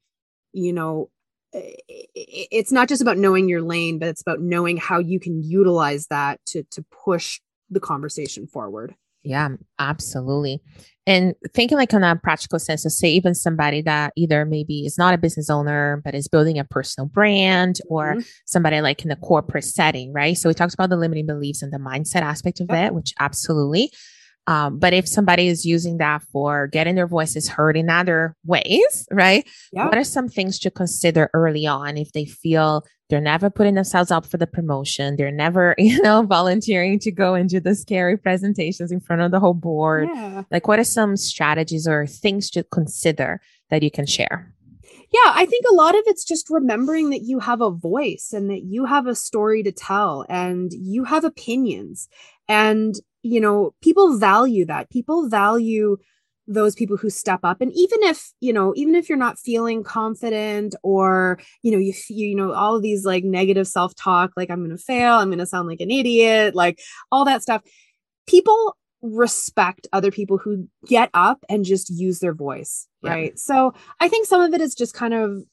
[0.53, 1.09] you know,
[1.53, 6.07] it's not just about knowing your lane, but it's about knowing how you can utilize
[6.07, 8.95] that to to push the conversation forward.
[9.23, 10.61] Yeah, absolutely.
[11.05, 14.97] And thinking like on a practical sense, so say even somebody that either maybe is
[14.97, 18.21] not a business owner, but is building a personal brand or mm-hmm.
[18.45, 20.37] somebody like in the corporate setting, right?
[20.37, 22.87] So we talked about the limiting beliefs and the mindset aspect of yep.
[22.87, 23.91] it, which absolutely.
[24.47, 29.07] Um, but if somebody is using that for getting their voices heard in other ways,
[29.11, 29.47] right?
[29.71, 29.85] Yeah.
[29.85, 34.09] What are some things to consider early on if they feel they're never putting themselves
[34.09, 38.17] up for the promotion, they're never, you know, volunteering to go and do the scary
[38.17, 40.09] presentations in front of the whole board?
[40.11, 40.43] Yeah.
[40.49, 44.53] Like, what are some strategies or things to consider that you can share?
[45.13, 48.49] Yeah, I think a lot of it's just remembering that you have a voice and
[48.49, 52.07] that you have a story to tell and you have opinions.
[52.47, 54.89] And you know, people value that.
[54.89, 55.97] People value
[56.47, 59.83] those people who step up and even if you know even if you're not feeling
[59.83, 64.59] confident or you know you you know all of these like negative self-talk like i'm
[64.59, 66.79] going to fail i'm going to sound like an idiot like
[67.11, 67.61] all that stuff
[68.27, 73.35] people respect other people who get up and just use their voice right yeah.
[73.35, 75.43] so i think some of it is just kind of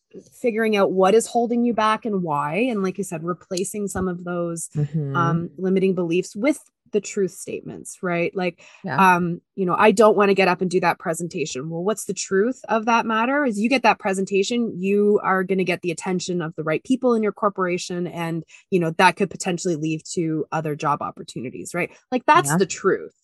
[0.41, 4.09] figuring out what is holding you back and why and like you said replacing some
[4.09, 5.15] of those mm-hmm.
[5.15, 6.61] um, limiting beliefs with
[6.93, 8.35] the truth statements right?
[8.35, 9.15] Like yeah.
[9.17, 11.69] um you know i don't want to get up and do that presentation.
[11.69, 15.59] Well what's the truth of that matter is you get that presentation you are going
[15.59, 19.17] to get the attention of the right people in your corporation and you know that
[19.17, 21.91] could potentially lead to other job opportunities right?
[22.11, 22.57] Like that's yeah.
[22.57, 23.15] the truth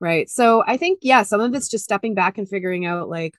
[0.00, 0.28] right?
[0.28, 3.34] So i think yeah some of it's just stepping back and figuring out like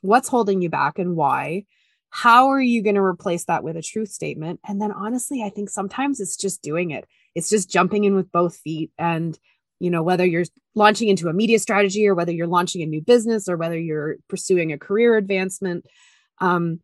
[0.00, 1.64] what's holding you back and why?
[2.10, 4.60] How are you going to replace that with a truth statement?
[4.66, 7.06] And then honestly i think sometimes it's just doing it
[7.38, 8.90] it's just jumping in with both feet.
[8.98, 9.38] And
[9.80, 13.00] you know whether you're launching into a media strategy or whether you're launching a new
[13.00, 15.86] business or whether you're pursuing a career advancement
[16.40, 16.80] um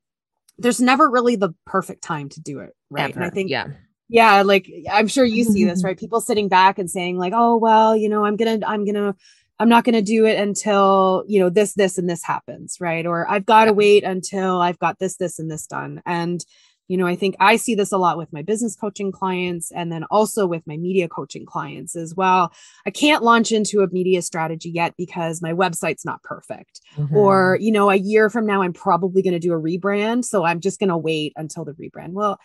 [0.58, 3.10] there's never really the perfect time to do it right?
[3.10, 3.20] Ever.
[3.20, 3.66] and i think yeah.
[4.08, 5.98] Yeah like i'm sure you see this right?
[5.98, 9.14] People sitting back and saying like oh well you know i'm gonna i'm gonna
[9.58, 13.06] i'm not gonna do it until you know this this and this happens right?
[13.06, 16.02] Or i've got to wait until i've got this this and this done.
[16.06, 16.44] And
[16.88, 19.90] you know i think i see this a lot with my business coaching clients and
[19.90, 22.52] then also with my media coaching clients as well.
[22.86, 26.80] I can't launch into a media strategy yet because my website's not perfect.
[26.96, 27.16] Mm-hmm.
[27.16, 30.44] or you know a year from now i'm probably going to do a rebrand so
[30.44, 32.12] i'm just going to wait until the rebrand.
[32.12, 32.38] Well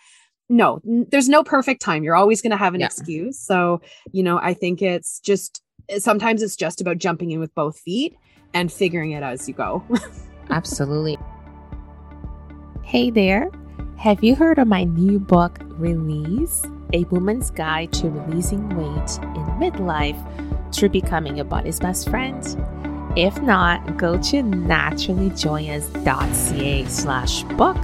[0.48, 2.02] no there's no perfect time.
[2.02, 2.86] You're always going to have an yeah.
[2.86, 3.38] excuse.
[3.38, 3.80] So
[4.12, 5.62] you know i think it's just
[5.98, 8.16] sometimes it's just about jumping in with both feet
[8.54, 9.84] and figuring it as you go.
[10.50, 11.18] Absolutely.
[12.82, 13.50] Hey there
[14.00, 16.62] have you heard of my new book, Release?
[16.94, 20.16] A Woman's Guide to Releasing Weight in Midlife
[20.74, 22.42] through Becoming Your Body's Best Friend?
[23.14, 27.76] If not, go to naturallyjoyous.ca slash book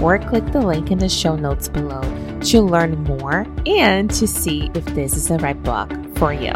[0.00, 2.00] or click the link in the show notes below
[2.44, 6.52] to learn more and to see if this is the right book for you.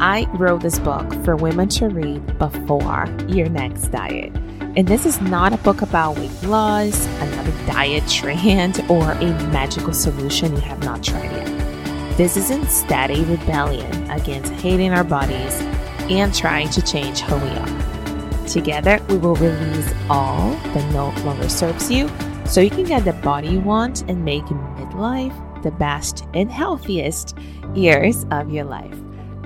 [0.00, 4.32] I wrote this book for women to read before your next diet.
[4.78, 9.92] And this is not a book about weight loss, another diet trend, or a magical
[9.92, 12.16] solution you have not tried yet.
[12.16, 15.60] This is instead a rebellion against hating our bodies
[16.08, 18.46] and trying to change who we are.
[18.46, 22.08] Together, we will release all that no longer serves you
[22.46, 27.36] so you can get the body you want and make midlife the best and healthiest
[27.74, 28.96] years of your life.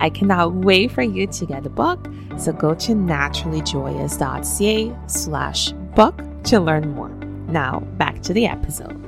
[0.02, 2.06] I cannot wait for you to get the book.
[2.36, 7.10] So go to naturallyjoyous.ca slash book to learn more.
[7.46, 8.98] Now back to the episode.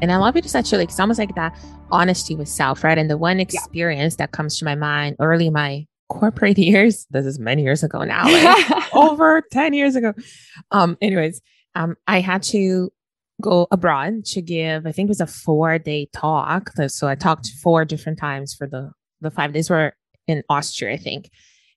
[0.00, 1.58] And I love it just actually, it's almost like that
[1.90, 2.96] honesty with self, right?
[2.96, 4.26] And the one experience yeah.
[4.26, 8.04] that comes to my mind early in my corporate years, this is many years ago
[8.04, 10.14] now, like over 10 years ago.
[10.70, 11.40] Um, anyways,
[11.74, 12.92] um, I had to
[13.42, 16.70] go abroad to give, I think it was a four day talk.
[16.86, 19.94] So I talked four different times for the the five days were
[20.26, 21.30] in Austria, I think.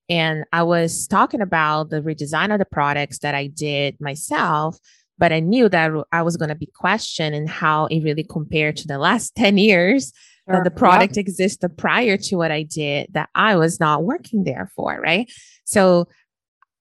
[0.10, 4.80] And I was talking about the redesign of the products that I did myself,
[5.18, 8.78] but I knew that I was going to be questioned and how it really compared
[8.78, 10.12] to the last 10 years
[10.48, 10.56] sure.
[10.56, 11.22] that the product yep.
[11.22, 15.00] existed prior to what I did that I was not working there for.
[15.00, 15.32] Right.
[15.66, 16.08] So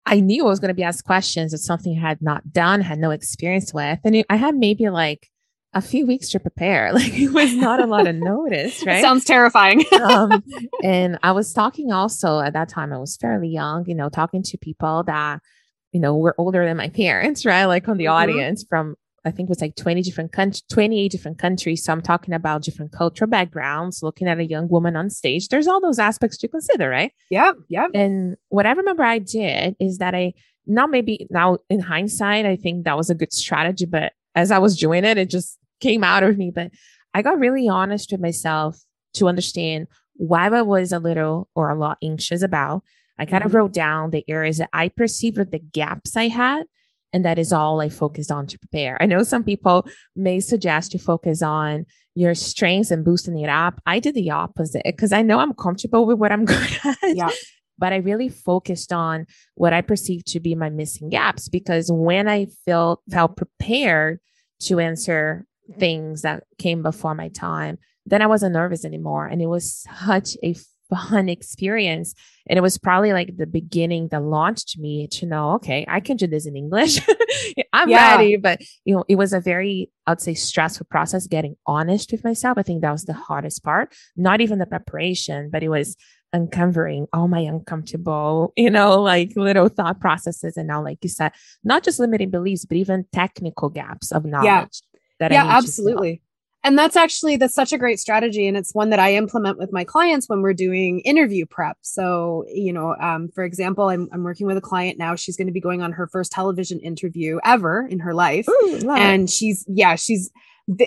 [0.07, 2.81] I knew I was going to be asked questions of something I had not done,
[2.81, 3.99] had no experience with.
[4.05, 5.29] And I had maybe like
[5.75, 6.93] a few weeks to prepare.
[6.99, 9.03] Like it was not a lot of notice, right?
[9.03, 9.85] sounds terrifying.
[10.03, 10.43] um,
[10.83, 14.43] and I was talking also at that time, I was fairly young, you know, talking
[14.45, 15.41] to people that,
[15.93, 17.67] you know, were older than my parents, right?
[17.67, 18.15] Like on the mm-hmm.
[18.15, 21.85] audience from, I think it was like 20 different countries, 28 different countries.
[21.85, 25.49] So I'm talking about different cultural backgrounds, looking at a young woman on stage.
[25.49, 27.13] There's all those aspects to consider, right?
[27.31, 27.53] Yeah.
[27.69, 27.89] Yeah.
[27.95, 30.33] And what I remember I did is that I,
[30.67, 34.59] now maybe now in hindsight, I think that was a good strategy, but as I
[34.59, 36.51] was doing it, it just came out of me.
[36.55, 36.71] But
[37.15, 38.79] I got really honest with myself
[39.15, 42.83] to understand why I was a little or a lot anxious about.
[43.19, 43.49] I kind mm-hmm.
[43.49, 46.67] of wrote down the areas that I perceived with the gaps I had.
[47.13, 49.01] And that is all I focused on to prepare.
[49.01, 53.81] I know some people may suggest to focus on your strengths and boosting it up.
[53.87, 56.97] I did the opposite because I know I'm comfortable with what I'm good at.
[57.17, 57.31] Yeah.
[57.79, 62.29] But I really focused on what I perceived to be my missing gaps because when
[62.29, 64.21] I felt felt prepared
[64.63, 65.47] to answer
[65.79, 69.27] things that came before my time, then I wasn't nervous anymore.
[69.27, 70.55] And it was such a
[70.89, 72.15] fun experience.
[72.49, 76.17] And it was probably like the beginning that launched me to know, okay, I can
[76.17, 77.01] do this in English.
[77.73, 78.17] I'm yeah.
[78.17, 78.37] ready.
[78.37, 82.57] But, you know, it was a very, I'd say, stressful process getting honest with myself.
[82.57, 85.97] I think that was the hardest part, not even the preparation, but it was
[86.33, 90.57] uncovering all my uncomfortable, you know, like little thought processes.
[90.57, 91.33] And now, like you said,
[91.65, 94.45] not just limiting beliefs, but even technical gaps of knowledge.
[94.47, 94.65] Yeah.
[95.21, 96.23] That yeah, absolutely
[96.65, 99.73] and that's actually that's such a great strategy and it's one that i implement with
[99.73, 104.23] my clients when we're doing interview prep so you know um, for example I'm, I'm
[104.23, 107.39] working with a client now she's going to be going on her first television interview
[107.45, 110.31] ever in her life Ooh, and she's yeah she's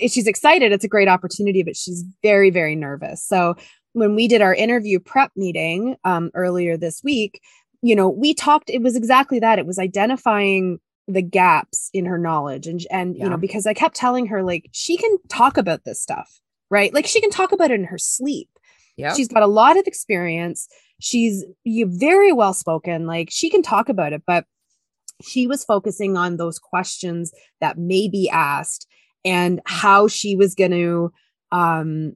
[0.07, 3.55] she's excited it's a great opportunity but she's very very nervous so
[3.93, 7.41] when we did our interview prep meeting um, earlier this week
[7.81, 9.59] you know we talked it was exactly that.
[9.59, 13.23] It was identifying the gaps in her knowledge and and yeah.
[13.23, 16.93] you know because I kept telling her like she can talk about this stuff right?
[16.93, 18.47] Like she can talk about it in her sleep.
[18.95, 19.13] Yeah.
[19.13, 20.69] She's got a lot of experience.
[20.99, 23.07] She's you very well spoken.
[23.07, 24.45] Like she can talk about it but
[25.23, 28.87] she was focusing on those questions that may be asked
[29.23, 31.11] and how she was going to
[31.51, 32.13] um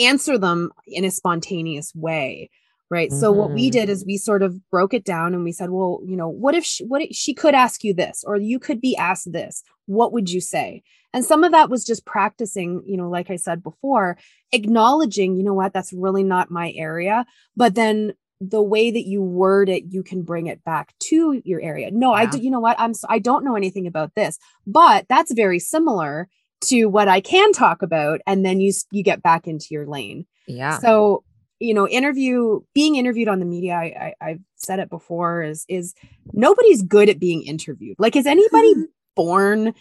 [0.00, 2.50] answer them in a spontaneous way
[2.90, 3.10] right?
[3.10, 3.20] Mm-hmm.
[3.20, 4.08] so what we did is mm-hmm.
[4.08, 6.84] we sort of broke it down and we said well you know what if she,
[6.84, 9.62] what if she could ask you this or you could be asked this.
[9.86, 10.82] What would you say?
[11.14, 14.18] And some of that was just practicing you know like i said before
[14.52, 15.72] acknowledging you know what?
[15.72, 17.26] That's really not my area.
[17.56, 21.60] But then the way that you word it you can bring it back to your
[21.60, 21.90] area.
[21.90, 22.22] No yeah.
[22.22, 22.78] i do you know what?
[22.78, 24.38] I'm i don't know anything about this.
[24.66, 26.28] But that's very similar
[26.60, 30.26] to what i can talk about and then you you get back into your lane.
[30.46, 30.78] Yeah.
[30.78, 31.24] So
[31.60, 35.64] you know interview being interviewed on the media I, I have said it before is
[35.68, 35.94] is
[36.32, 37.96] nobody's good at being interviewed.
[37.98, 38.82] Like is anybody mm-hmm.
[39.16, 39.74] born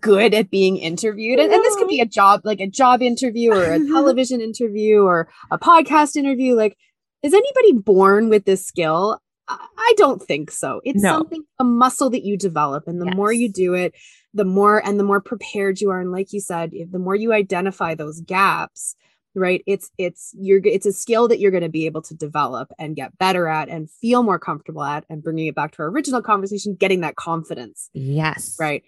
[0.00, 1.38] good at being interviewed?
[1.38, 5.02] And, and, this could be a job like a job interview or a television interview
[5.02, 6.54] or a podcast interview.
[6.54, 6.76] Like
[7.22, 11.18] is anybody born with this skill i don't think so it's no.
[11.18, 13.14] something a muscle that you develop and the yes.
[13.14, 13.94] more you do it
[14.34, 17.32] the more and the more prepared you are and like you said the more you
[17.32, 18.96] identify those gaps
[19.36, 22.72] right it's it's you're it's a skill that you're going to be able to develop
[22.78, 25.88] and get better at and feel more comfortable at and bringing it back to our
[25.88, 28.82] original conversation getting that confidence yes right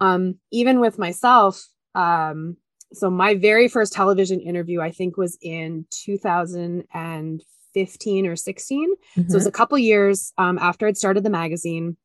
[0.00, 2.56] um even with myself um
[2.92, 5.86] so my very first television interview i think was in
[7.74, 9.20] 2015 or 16 mm-hmm.
[9.20, 9.48] so it was mm-hmm.
[9.48, 11.96] a couple years um, after i'd started the magazine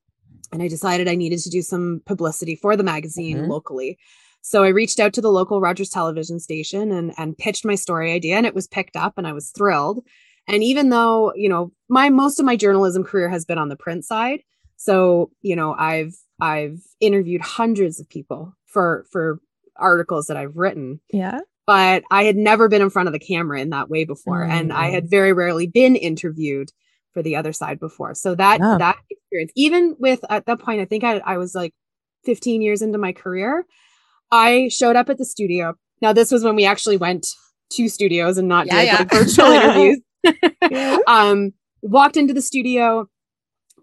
[0.51, 3.51] and i decided i needed to do some publicity for the magazine mm-hmm.
[3.51, 3.97] locally
[4.41, 8.13] so I reached out to the local Rogers television station and, and pitched my story
[8.13, 10.03] idea, and it was picked up, and I was thrilled.
[10.47, 13.75] And even though, you know, my most of my journalism career has been on the
[13.75, 14.41] print side,
[14.77, 19.39] so you know, I've I've interviewed hundreds of people for for
[19.75, 21.01] articles that I've written.
[21.11, 21.39] Yeah.
[21.69, 24.41] But I had never been in front of the camera in that way before.
[24.41, 24.51] Mm-hmm.
[24.51, 25.09] And I had mm.
[25.11, 26.71] very rarely been interviewed
[27.13, 28.15] for the other side before.
[28.15, 28.77] So that yeah.
[28.79, 31.75] that experience, even with at that point, I think I, I was like
[32.25, 33.67] 15 years into my career.
[34.31, 35.75] I showed up at the studio.
[36.01, 37.27] Now, this was when we actually went
[37.73, 38.97] to studios and not yeah, did yeah.
[38.97, 40.01] like virtual interviews.
[40.71, 40.97] yeah.
[41.07, 41.53] Um,
[41.83, 43.07] walked into the studio,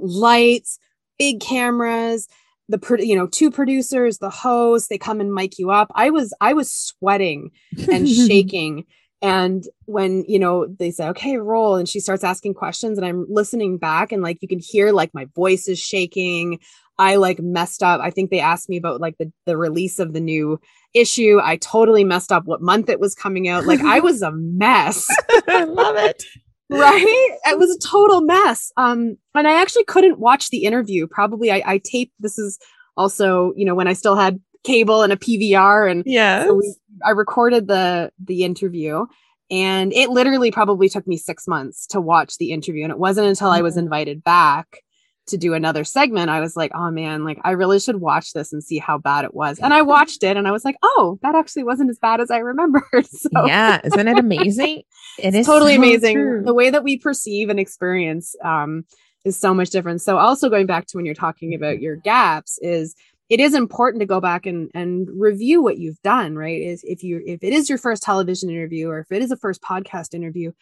[0.00, 0.80] lights,
[1.20, 2.26] big cameras,
[2.68, 4.88] the you know two producers, the host.
[4.88, 5.90] They come and mic you up.
[5.94, 7.50] I was I was sweating
[7.90, 8.84] and shaking.
[9.22, 13.26] And when you know they say, "Okay, roll," and she starts asking questions, and I'm
[13.28, 16.58] listening back, and like you can hear like my voice is shaking.
[16.98, 18.00] I like messed up.
[18.00, 20.58] I think they asked me about like the, the release of the new
[20.94, 21.38] issue.
[21.42, 23.66] I totally messed up what month it was coming out.
[23.66, 25.06] Like I was a mess.
[25.46, 26.24] I love it.
[26.70, 27.38] Right?
[27.48, 28.72] It was a total mess.
[28.76, 31.06] Um, and I actually couldn't watch the interview.
[31.06, 32.58] Probably I, I taped this is
[32.96, 36.60] also, you know, when I still had cable and a PVR and yeah, so
[37.04, 39.06] I recorded the the interview
[39.50, 42.82] and it literally probably took me six months to watch the interview.
[42.82, 43.58] And it wasn't until mm-hmm.
[43.58, 43.84] I was mm-hmm.
[43.84, 44.82] invited back
[45.28, 48.52] to do another segment, I was like, oh man, like I really should watch this
[48.52, 49.58] and see how bad it was.
[49.58, 52.30] And I watched it and I was like, oh, that actually wasn't as bad as
[52.30, 52.82] I remembered.
[53.06, 54.82] So yeah, isn't it amazing?
[55.18, 56.14] It is totally so amazing.
[56.14, 56.42] True.
[56.44, 58.84] The way that we perceive and experience um,
[59.24, 60.02] is so much different.
[60.02, 62.94] So also going back to when you're talking about your gaps is
[63.28, 66.60] it is important to go back and and review what you've done, right?
[66.60, 69.36] Is if you if it is your first television interview or if it is a
[69.36, 70.52] first podcast interview,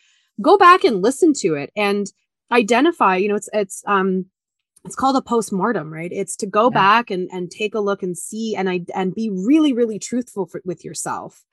[0.41, 2.07] go back and listen to it and
[2.53, 4.27] identify, you know, it's it's um
[4.85, 6.75] it's called a post-mortem right it's to go yeah.
[6.75, 10.47] back and and take a look and see and i and be really really truthful
[10.47, 11.45] for, with yourself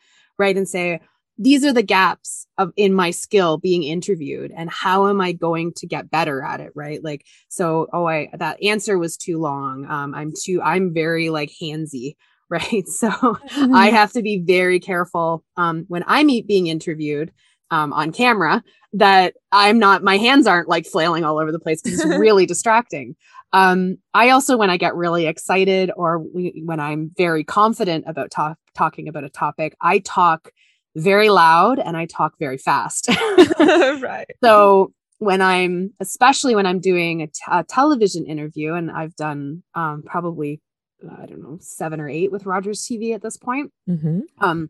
[0.42, 0.58] right?
[0.58, 1.00] And say,
[1.38, 5.72] these are the gaps of in my skill being interviewed and how am i going
[5.74, 9.86] to get better at it right like so oh i that answer was too long
[9.86, 12.16] um i'm too i'm very like handsy
[12.50, 13.74] right so mm-hmm.
[13.74, 17.32] i have to be very careful um when i'm being interviewed
[17.72, 18.62] um, on camera
[18.94, 22.46] that i'm not my hands aren't like flailing all over the place because it's really
[22.46, 23.16] distracting
[23.54, 28.32] um i also when i get really excited or we, when i'm very confident about
[28.32, 30.52] talk, talking about a topic i talk
[30.96, 33.10] very loud and I talk very fast.
[33.60, 34.26] right.
[34.44, 39.64] So when I'm, especially when I'm doing a, t- a television interview, and I've done
[39.76, 40.62] um, probably,
[41.04, 43.72] I don't know, seven or eight with Rogers TV at this point.
[43.90, 44.22] Mm-hmm.
[44.40, 44.70] Um,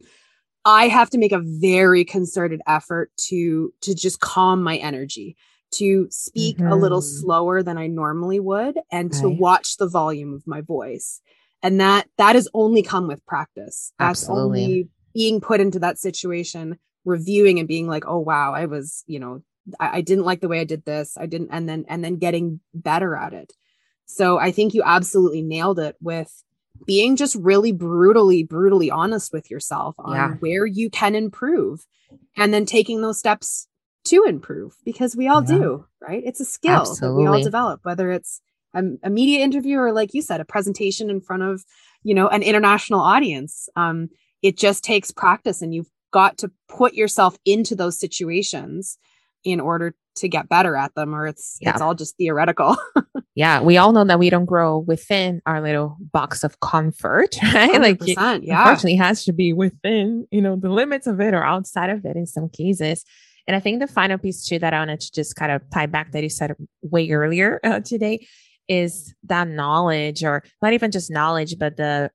[0.65, 5.35] I have to make a very concerted effort to to just calm my energy,
[5.71, 6.71] to speak mm-hmm.
[6.71, 7.21] a little mm-hmm.
[7.21, 9.21] slower than I normally would, and right.
[9.21, 11.21] to watch the volume of my voice.
[11.63, 13.93] And that that has only come with practice.
[13.99, 14.63] That's Absolutely.
[14.63, 19.19] only being put into that situation, reviewing and being like, oh wow, I was, you
[19.19, 19.43] know,
[19.79, 21.17] I, I didn't like the way I did this.
[21.17, 23.53] I didn't, and then and then getting better at it.
[24.05, 26.43] So I think you absolutely nailed it with
[26.85, 30.33] being just really brutally, brutally honest with yourself on yeah.
[30.39, 31.85] where you can improve
[32.35, 33.67] and then taking those steps
[34.05, 35.57] to improve because we all yeah.
[35.57, 36.23] do, right?
[36.25, 37.23] It's a skill Absolutely.
[37.25, 38.41] that we all develop, whether it's
[38.73, 41.63] a, a, media interview or like you said, a presentation in front of,
[42.03, 43.69] you know, an international audience.
[43.75, 44.09] Um,
[44.41, 48.97] it just takes practice and you've got to put yourself into those situations
[49.43, 51.71] in order to get better at them or it's yeah.
[51.71, 52.75] it's all just theoretical
[53.35, 57.79] yeah we all know that we don't grow within our little box of comfort right
[57.79, 61.43] like it, yeah unfortunately has to be within you know the limits of it or
[61.43, 63.05] outside of it in some cases
[63.47, 65.85] and i think the final piece too that i wanted to just kind of tie
[65.85, 68.25] back that you said way earlier uh, today
[68.67, 72.11] is that knowledge or not even just knowledge but the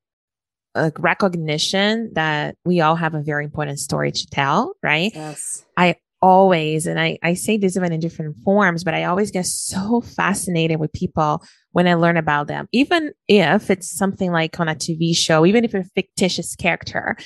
[0.76, 5.10] a recognition that we all have a very important story to tell, right?
[5.14, 5.64] Yes.
[5.76, 9.46] I always, and I, I say this even in different forms, but I always get
[9.46, 11.42] so fascinated with people
[11.72, 15.64] when I learn about them, even if it's something like on a TV show, even
[15.64, 17.16] if a fictitious character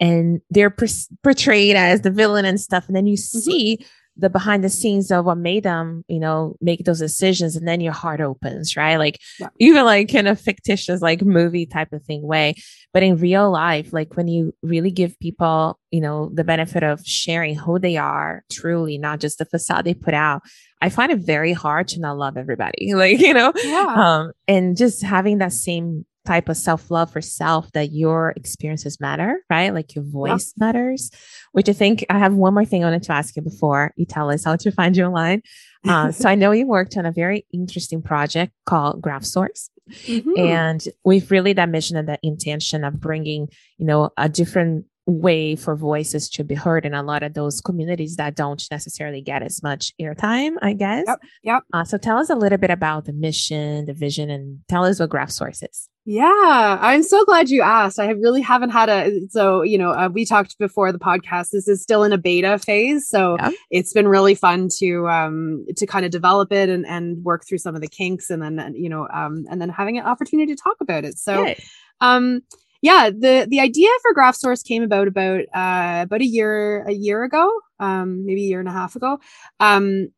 [0.00, 0.74] and they're
[1.22, 2.86] portrayed as the villain and stuff.
[2.86, 3.38] And then you mm-hmm.
[3.38, 3.86] see
[4.16, 7.56] the behind the scenes of what made them, you know, make those decisions.
[7.56, 8.96] And then your heart opens, right?
[8.96, 9.48] Like yeah.
[9.58, 12.54] even like in a fictitious, like movie type of thing way.
[12.92, 17.04] But in real life, like when you really give people, you know, the benefit of
[17.04, 20.42] sharing who they are truly, not just the facade they put out.
[20.80, 22.92] I find it very hard to not love everybody.
[22.94, 23.94] Like, you know, yeah.
[23.96, 29.00] um, and just having that same type of self love for self that your experiences
[29.00, 29.72] matter, right?
[29.72, 30.66] Like your voice yeah.
[30.66, 31.10] matters,
[31.52, 34.04] which I think I have one more thing I wanted to ask you before you
[34.06, 35.42] tell us how to find you online.
[35.86, 39.70] Uh, so I know you worked on a very interesting project called Graph Source.
[39.88, 40.36] Mm-hmm.
[40.36, 43.48] And we've really that mission and that intention of bringing,
[43.78, 47.60] you know, a different way for voices to be heard in a lot of those
[47.60, 51.04] communities that don't necessarily get as much airtime, I guess.
[51.06, 51.18] Yep.
[51.44, 51.62] yep.
[51.72, 54.98] Uh, so tell us a little bit about the mission, the vision, and tell us
[54.98, 55.88] what Graph Source is.
[56.08, 57.98] Yeah, I'm so glad you asked.
[57.98, 61.50] I really haven't had a so you know uh, we talked before the podcast.
[61.50, 63.50] This is still in a beta phase, so yeah.
[63.72, 67.58] it's been really fun to um to kind of develop it and and work through
[67.58, 70.62] some of the kinks, and then you know um and then having an opportunity to
[70.62, 71.18] talk about it.
[71.18, 71.52] So,
[72.00, 72.42] um
[72.82, 76.92] yeah, the the idea for Graph Source came about about uh about a year a
[76.92, 77.50] year ago,
[77.80, 79.18] um maybe a year and a half ago.
[79.58, 80.10] Um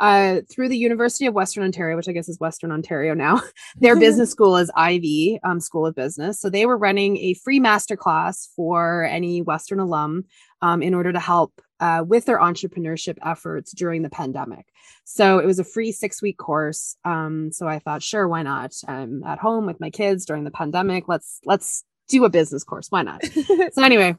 [0.00, 3.40] uh, through the University of Western Ontario, which I guess is Western Ontario now.
[3.76, 6.40] Their business school is Ivey um, School of Business.
[6.40, 10.24] So they were running a free masterclass for any Western alum
[10.62, 14.66] um, in order to help uh, with their entrepreneurship efforts during the pandemic.
[15.04, 16.96] So it was a free six week course.
[17.04, 18.74] Um, so I thought, sure, why not?
[18.88, 21.08] I'm at home with my kids during the pandemic.
[21.08, 22.86] Let's let's do a business course.
[22.90, 23.24] Why not?
[23.72, 24.16] so anyway,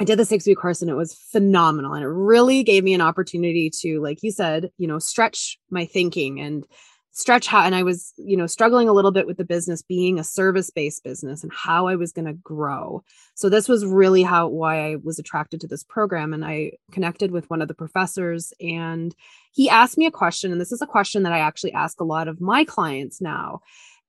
[0.00, 1.94] I did the six week course and it was phenomenal.
[1.94, 5.86] And it really gave me an opportunity to, like you said, you know, stretch my
[5.86, 6.66] thinking and
[7.12, 10.18] stretch how, and I was, you know, struggling a little bit with the business being
[10.18, 13.02] a service based business and how I was going to grow.
[13.34, 16.32] So this was really how, why I was attracted to this program.
[16.32, 19.14] And I connected with one of the professors and
[19.52, 20.52] he asked me a question.
[20.52, 23.62] And this is a question that I actually ask a lot of my clients now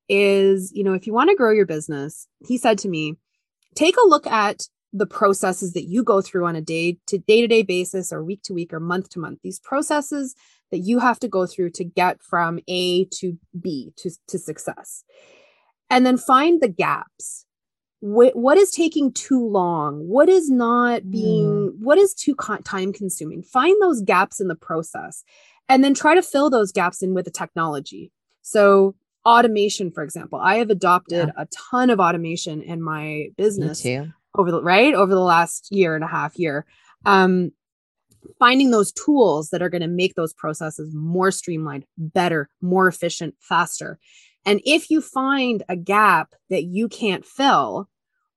[0.07, 3.15] is, you know, if you want to grow your business, he said to me,
[3.75, 7.41] take a look at the processes that you go through on a day to day
[7.41, 10.35] to day basis or week to week or month to month these processes
[10.71, 15.03] that you have to go through to get from a to b to, to success.
[15.89, 17.45] And then find the gaps.
[18.01, 20.07] What, what is taking too long?
[20.07, 21.71] What is not being mm.
[21.79, 23.43] what is too time consuming?
[23.43, 25.23] Find those gaps in the process
[25.67, 28.11] and then try to fill those gaps in with the technology.
[28.41, 31.43] So automation for example i have adopted yeah.
[31.43, 33.83] a ton of automation in my business
[34.35, 36.65] over the right over the last year and a half year.
[37.05, 37.51] Um,
[38.37, 43.35] finding those tools that are going to make those processes more streamlined, better, more efficient,
[43.39, 43.99] faster.
[44.45, 47.89] And if you find a gap that you can't fill,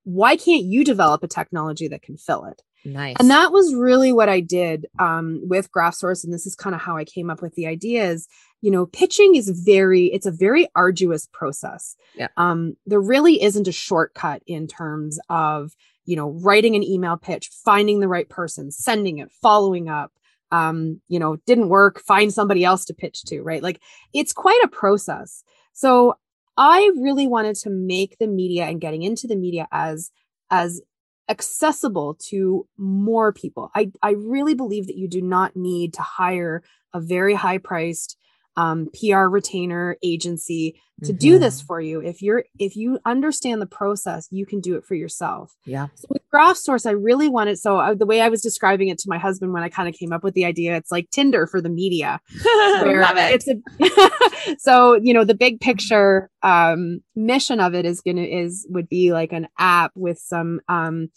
[0.03, 2.61] why can't you develop a technology that can fill it?
[2.85, 3.15] Nice.
[3.19, 6.23] And that was really what I did um, with GraphSource.
[6.23, 8.27] And this is kind of how I came up with the ideas.
[8.63, 11.97] You know, pitching is very, it's a very arduous process.
[12.15, 12.29] Yeah.
[12.37, 17.49] Um, there really isn't a shortcut in terms of, you know, writing an email pitch,
[17.65, 20.11] finding the right person, sending it, following up.
[20.51, 23.61] Um, you know, didn't work, find somebody else to pitch to, right?
[23.61, 23.81] Like
[24.13, 25.43] it's quite a process.
[25.73, 26.15] So
[26.55, 30.11] I really wanted to make the media and getting into the media as
[30.49, 30.81] as
[31.27, 33.71] accessible to more people.
[33.73, 38.17] I, I really believe that you do not need to hire a very high priced
[38.55, 41.17] um, PR retainer agency to mm-hmm.
[41.17, 42.01] do this for you.
[42.01, 45.55] If you're if you understand the process, you can do it for yourself.
[45.65, 45.87] Yeah.
[45.95, 47.57] So with Graph Source, I really wanted.
[47.59, 49.95] So uh, the way I was describing it to my husband when I kind of
[49.95, 52.21] came up with the idea, it's like Tinder for the media.
[52.45, 53.41] Love it.
[53.41, 58.67] It's a so you know the big picture um, mission of it is gonna is
[58.69, 61.09] would be like an app with some um,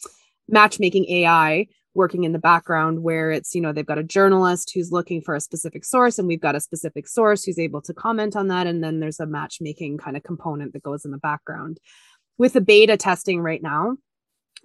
[0.49, 1.67] matchmaking AI
[1.97, 5.35] working in the background where it's you know they've got a journalist who's looking for
[5.35, 8.67] a specific source and we've got a specific source who's able to comment on that.
[8.67, 11.81] And then there's a matchmaking kind of component that goes in the background.
[12.39, 13.97] With the beta testing right now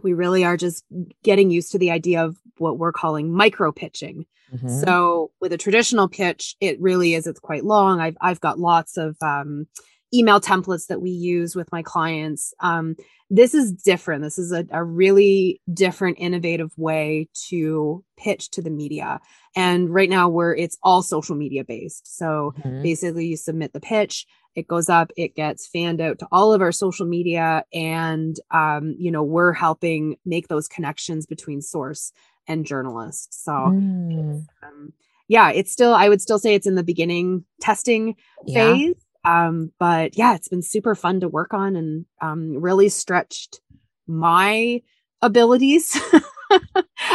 [0.04, 0.84] we really are just
[1.24, 4.26] getting used to the idea of what we're calling micro pitching.
[4.54, 4.68] Mm-hmm.
[4.68, 8.02] so with a traditional pitch it really is it's quite long.
[8.02, 9.68] I've, I've got lots of um,
[10.14, 12.53] email templates that we use with my clients.
[12.59, 12.95] Um,
[13.30, 14.24] this is different.
[14.24, 19.22] This is a, a, really different, innovative way to pitch to the media.
[19.55, 22.18] And right now, where it's all social media based.
[22.18, 22.82] So mm-hmm.
[22.82, 26.62] basically, you submit the pitch, it goes up, it gets fanned out to all of
[26.62, 32.12] our social media, and um, you know we're helping make those connections between source
[32.47, 33.43] and journalist.
[33.43, 33.51] So.
[33.51, 34.45] Mm.
[34.64, 34.93] Um,
[35.28, 38.74] yeah, it's still, I would still say it's in the beginning testing yeah.
[38.74, 43.59] phase um, but yeah, it's been super fun to work on and um, really stretched
[44.07, 44.82] my
[45.22, 45.99] abilities.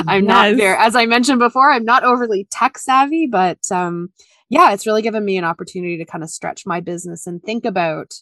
[0.06, 0.28] I'm yes.
[0.28, 4.10] not there, as I mentioned before, I'm not overly tech savvy, but um,
[4.48, 7.64] yeah, it's really given me an opportunity to kind of stretch my business and think
[7.64, 8.14] about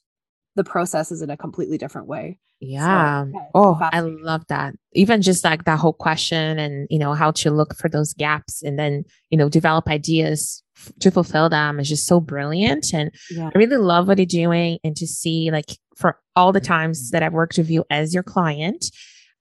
[0.55, 2.39] the processes in a completely different way.
[2.61, 3.25] Yeah.
[3.25, 4.75] So, yeah oh, I love that.
[4.93, 8.63] Even just like that whole question and, you know, how to look for those gaps
[8.63, 10.63] and then, you know, develop ideas
[11.01, 12.93] to fulfill them is just so brilliant.
[12.93, 13.51] And yeah.
[13.55, 17.23] I really love what you're doing and to see like for all the times that
[17.23, 18.85] I've worked with you as your client.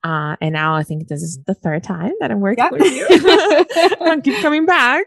[0.03, 3.07] Uh, and now I think this is the third time that I'm working with you.
[3.09, 5.05] I keep coming back.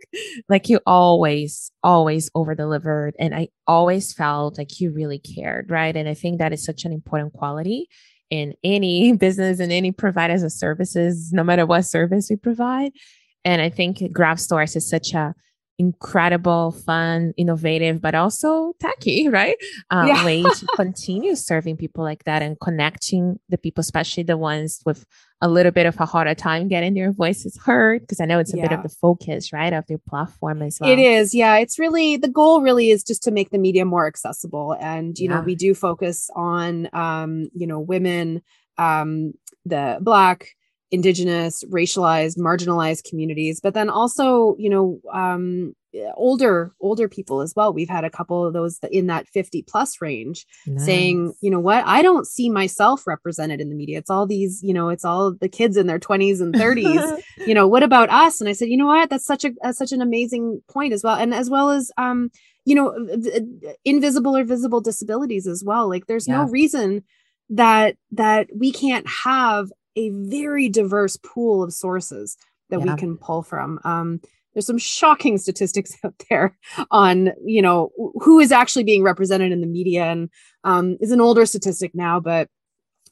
[0.48, 3.14] Like you always, always over delivered.
[3.18, 5.70] And I always felt like you really cared.
[5.70, 5.94] Right.
[5.94, 7.88] And I think that is such an important quality
[8.30, 12.92] in any business and any providers of services, no matter what service we provide.
[13.44, 15.34] And I think GraphSource is such a
[15.78, 19.56] incredible, fun, innovative, but also tacky, right?
[19.90, 20.24] Uh, yeah.
[20.24, 25.04] way to continue serving people like that and connecting the people, especially the ones with
[25.42, 28.00] a little bit of a harder time getting their voices heard.
[28.00, 28.68] Because I know it's a yeah.
[28.68, 30.90] bit of the focus, right, of their platform as well.
[30.90, 31.34] It is.
[31.34, 31.56] Yeah.
[31.58, 34.76] It's really the goal, really, is just to make the media more accessible.
[34.80, 35.36] And, you yeah.
[35.36, 38.42] know, we do focus on, um, you know, women,
[38.78, 39.34] um,
[39.66, 40.56] the Black,
[40.90, 45.74] indigenous racialized marginalized communities but then also you know um
[46.16, 47.72] older older people as well.
[47.72, 50.84] We've had a couple of those in that 50 plus range nice.
[50.84, 51.84] saying you know what?
[51.86, 53.98] I don't see myself represented in the media.
[53.98, 57.54] It's all these you know it's all the kids in their 20s and 30s you
[57.54, 58.40] know what about us?
[58.40, 59.10] And i said you know what?
[59.10, 61.16] That's such a that's such an amazing point as well.
[61.16, 62.30] And as well as um
[62.64, 62.94] you know
[63.84, 65.88] invisible or visible disabilities as well.
[65.88, 66.38] Like there's yeah.
[66.38, 67.04] no reason
[67.50, 72.36] that that we can't have a very diverse pool of sources
[72.70, 72.92] that yeah.
[72.92, 73.80] we can pull from.
[73.84, 74.20] Um,
[74.56, 76.56] there's some shocking statistics out there
[76.90, 77.90] on you know
[78.20, 80.30] who is actually being represented in the media and
[80.64, 82.48] um, is an older statistic now but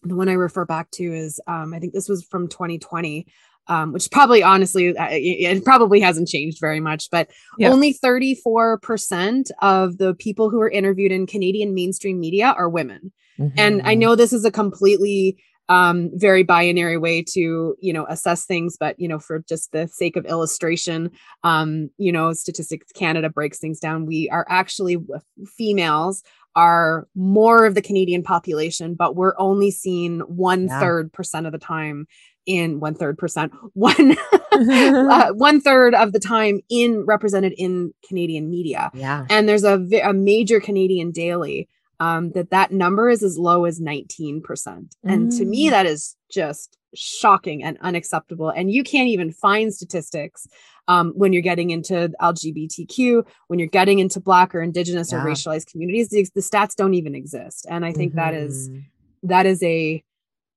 [0.03, 3.27] the one i refer back to is um, i think this was from 2020
[3.67, 7.69] um, which probably honestly uh, it probably hasn't changed very much but yeah.
[7.71, 13.59] only 34% of the people who are interviewed in canadian mainstream media are women mm-hmm.
[13.59, 18.45] and i know this is a completely um, very binary way to you know assess
[18.45, 21.11] things but you know for just the sake of illustration
[21.43, 24.07] um, you know statistics canada breaks things down.
[24.07, 24.99] We are actually
[25.47, 26.23] females
[26.57, 31.17] are more of the canadian population but we're only seen one third yeah.
[31.17, 32.07] percent of the time
[32.47, 34.17] in one third percent one
[34.53, 38.91] uh, one third of the time in represented in canadian media.
[38.95, 39.27] Yeah.
[39.31, 41.69] And there's a, a major canadian daily
[42.01, 44.95] um, that that number is as low as 19%.
[45.05, 45.71] And to me, mm.
[45.71, 48.51] that is just shocking and unacceptable.
[48.51, 50.47] And you can't even find statistics
[50.89, 55.23] um, when you're getting into LGBTQ, when you're getting into Black or Indigenous yeah.
[55.23, 56.09] or racialized communities.
[56.09, 58.19] The, the, stats don't even exist, and I think mm-hmm.
[58.19, 59.29] that is mm-hmm.
[59.29, 60.03] that is a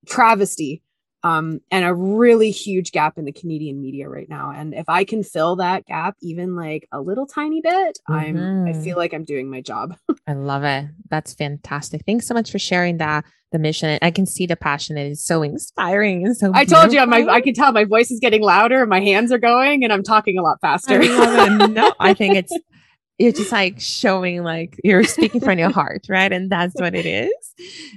[0.05, 0.81] travesty
[1.27, 4.51] um, and a really huge gap in the Canadian media right now.
[4.55, 8.13] And if I can fill that gap even like a little tiny bit, mm-hmm.
[8.13, 8.81] I'm I mm-hmm.
[8.81, 9.97] feel like I'm doing my job.
[10.27, 10.85] I love it.
[11.09, 12.03] That's fantastic.
[12.05, 13.25] Thanks so much for sharing that.
[13.53, 13.97] The mission.
[14.01, 14.97] I can see the passion.
[14.97, 16.51] It is so inspiring and so.
[16.53, 19.37] I told you, my I can tell my voice is getting louder, my hands are
[19.37, 20.99] going, and I'm talking a lot faster.
[21.01, 22.51] I no, I think it's
[23.17, 26.31] you're just like showing like you're speaking from your heart, right?
[26.31, 27.31] And that's what it is.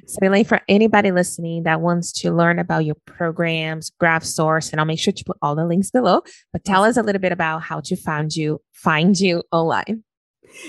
[0.06, 4.80] So, like for anybody listening that wants to learn about your programs, Graph Source, and
[4.80, 6.22] I'll make sure to put all the links below.
[6.52, 10.04] But tell us a little bit about how to find you, find you online.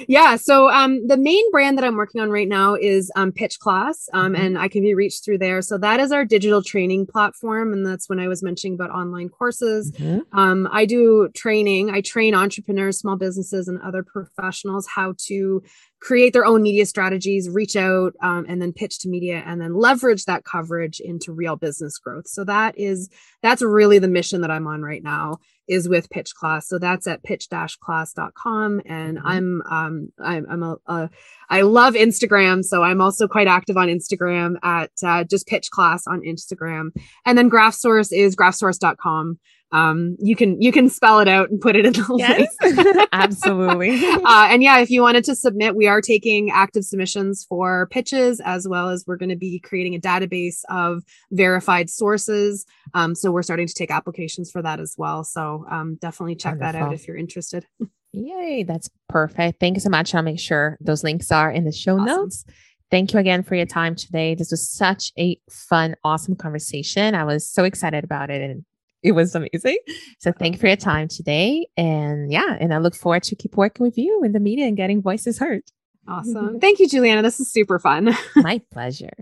[0.07, 0.35] Yeah.
[0.35, 4.07] So um, the main brand that I'm working on right now is um, Pitch Class,
[4.13, 4.41] um, mm-hmm.
[4.41, 5.61] and I can be reached through there.
[5.61, 9.29] So that is our digital training platform, and that's when I was mentioning about online
[9.29, 9.91] courses.
[9.91, 10.37] Mm-hmm.
[10.37, 11.89] Um, I do training.
[11.89, 15.63] I train entrepreneurs, small businesses, and other professionals how to
[16.01, 19.75] create their own media strategies, reach out, um, and then pitch to media, and then
[19.75, 22.27] leverage that coverage into real business growth.
[22.27, 23.09] So that is
[23.43, 25.37] that's really the mission that I'm on right now
[25.67, 26.67] is with Pitch Class.
[26.67, 28.81] So that's at pitch-class.com.
[28.85, 29.27] And mm-hmm.
[29.27, 31.09] I'm um I'm, I'm a, a
[31.49, 36.07] I love Instagram, so I'm also quite active on Instagram at uh, just Pitch Class
[36.07, 36.89] on Instagram.
[37.25, 39.39] And then Graph Source is graphsource.com
[39.71, 43.09] um, you can you can spell it out and put it in the yes, link.
[43.13, 44.03] absolutely.
[44.05, 48.41] Uh, and yeah, if you wanted to submit, we are taking active submissions for pitches
[48.41, 52.65] as well as we're going to be creating a database of verified sources.
[52.93, 55.23] Um, so we're starting to take applications for that as well.
[55.23, 56.73] So um, definitely check Wonderful.
[56.73, 57.65] that out if you're interested.
[58.13, 59.61] Yay, that's perfect.
[59.61, 60.13] Thank you so much.
[60.13, 62.05] I'll make sure those links are in the show awesome.
[62.05, 62.45] notes.
[62.89, 64.35] Thank you again for your time today.
[64.35, 67.15] This was such a fun, awesome conversation.
[67.15, 68.65] I was so excited about it and
[69.03, 69.77] it was amazing.
[70.19, 71.67] So thank you for your time today.
[71.77, 74.77] And yeah, and I look forward to keep working with you in the media and
[74.77, 75.63] getting voices heard.
[76.07, 76.59] Awesome.
[76.59, 77.21] Thank you, Juliana.
[77.21, 78.15] This is super fun.
[78.35, 79.13] My pleasure.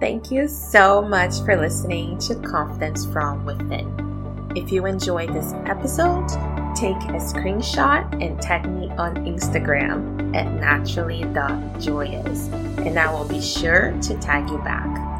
[0.00, 4.50] Thank you so much for listening to Confidence from Within.
[4.56, 6.26] If you enjoyed this episode,
[6.74, 13.92] take a screenshot and tag me on Instagram at naturally.joyous, and I will be sure
[14.02, 15.19] to tag you back.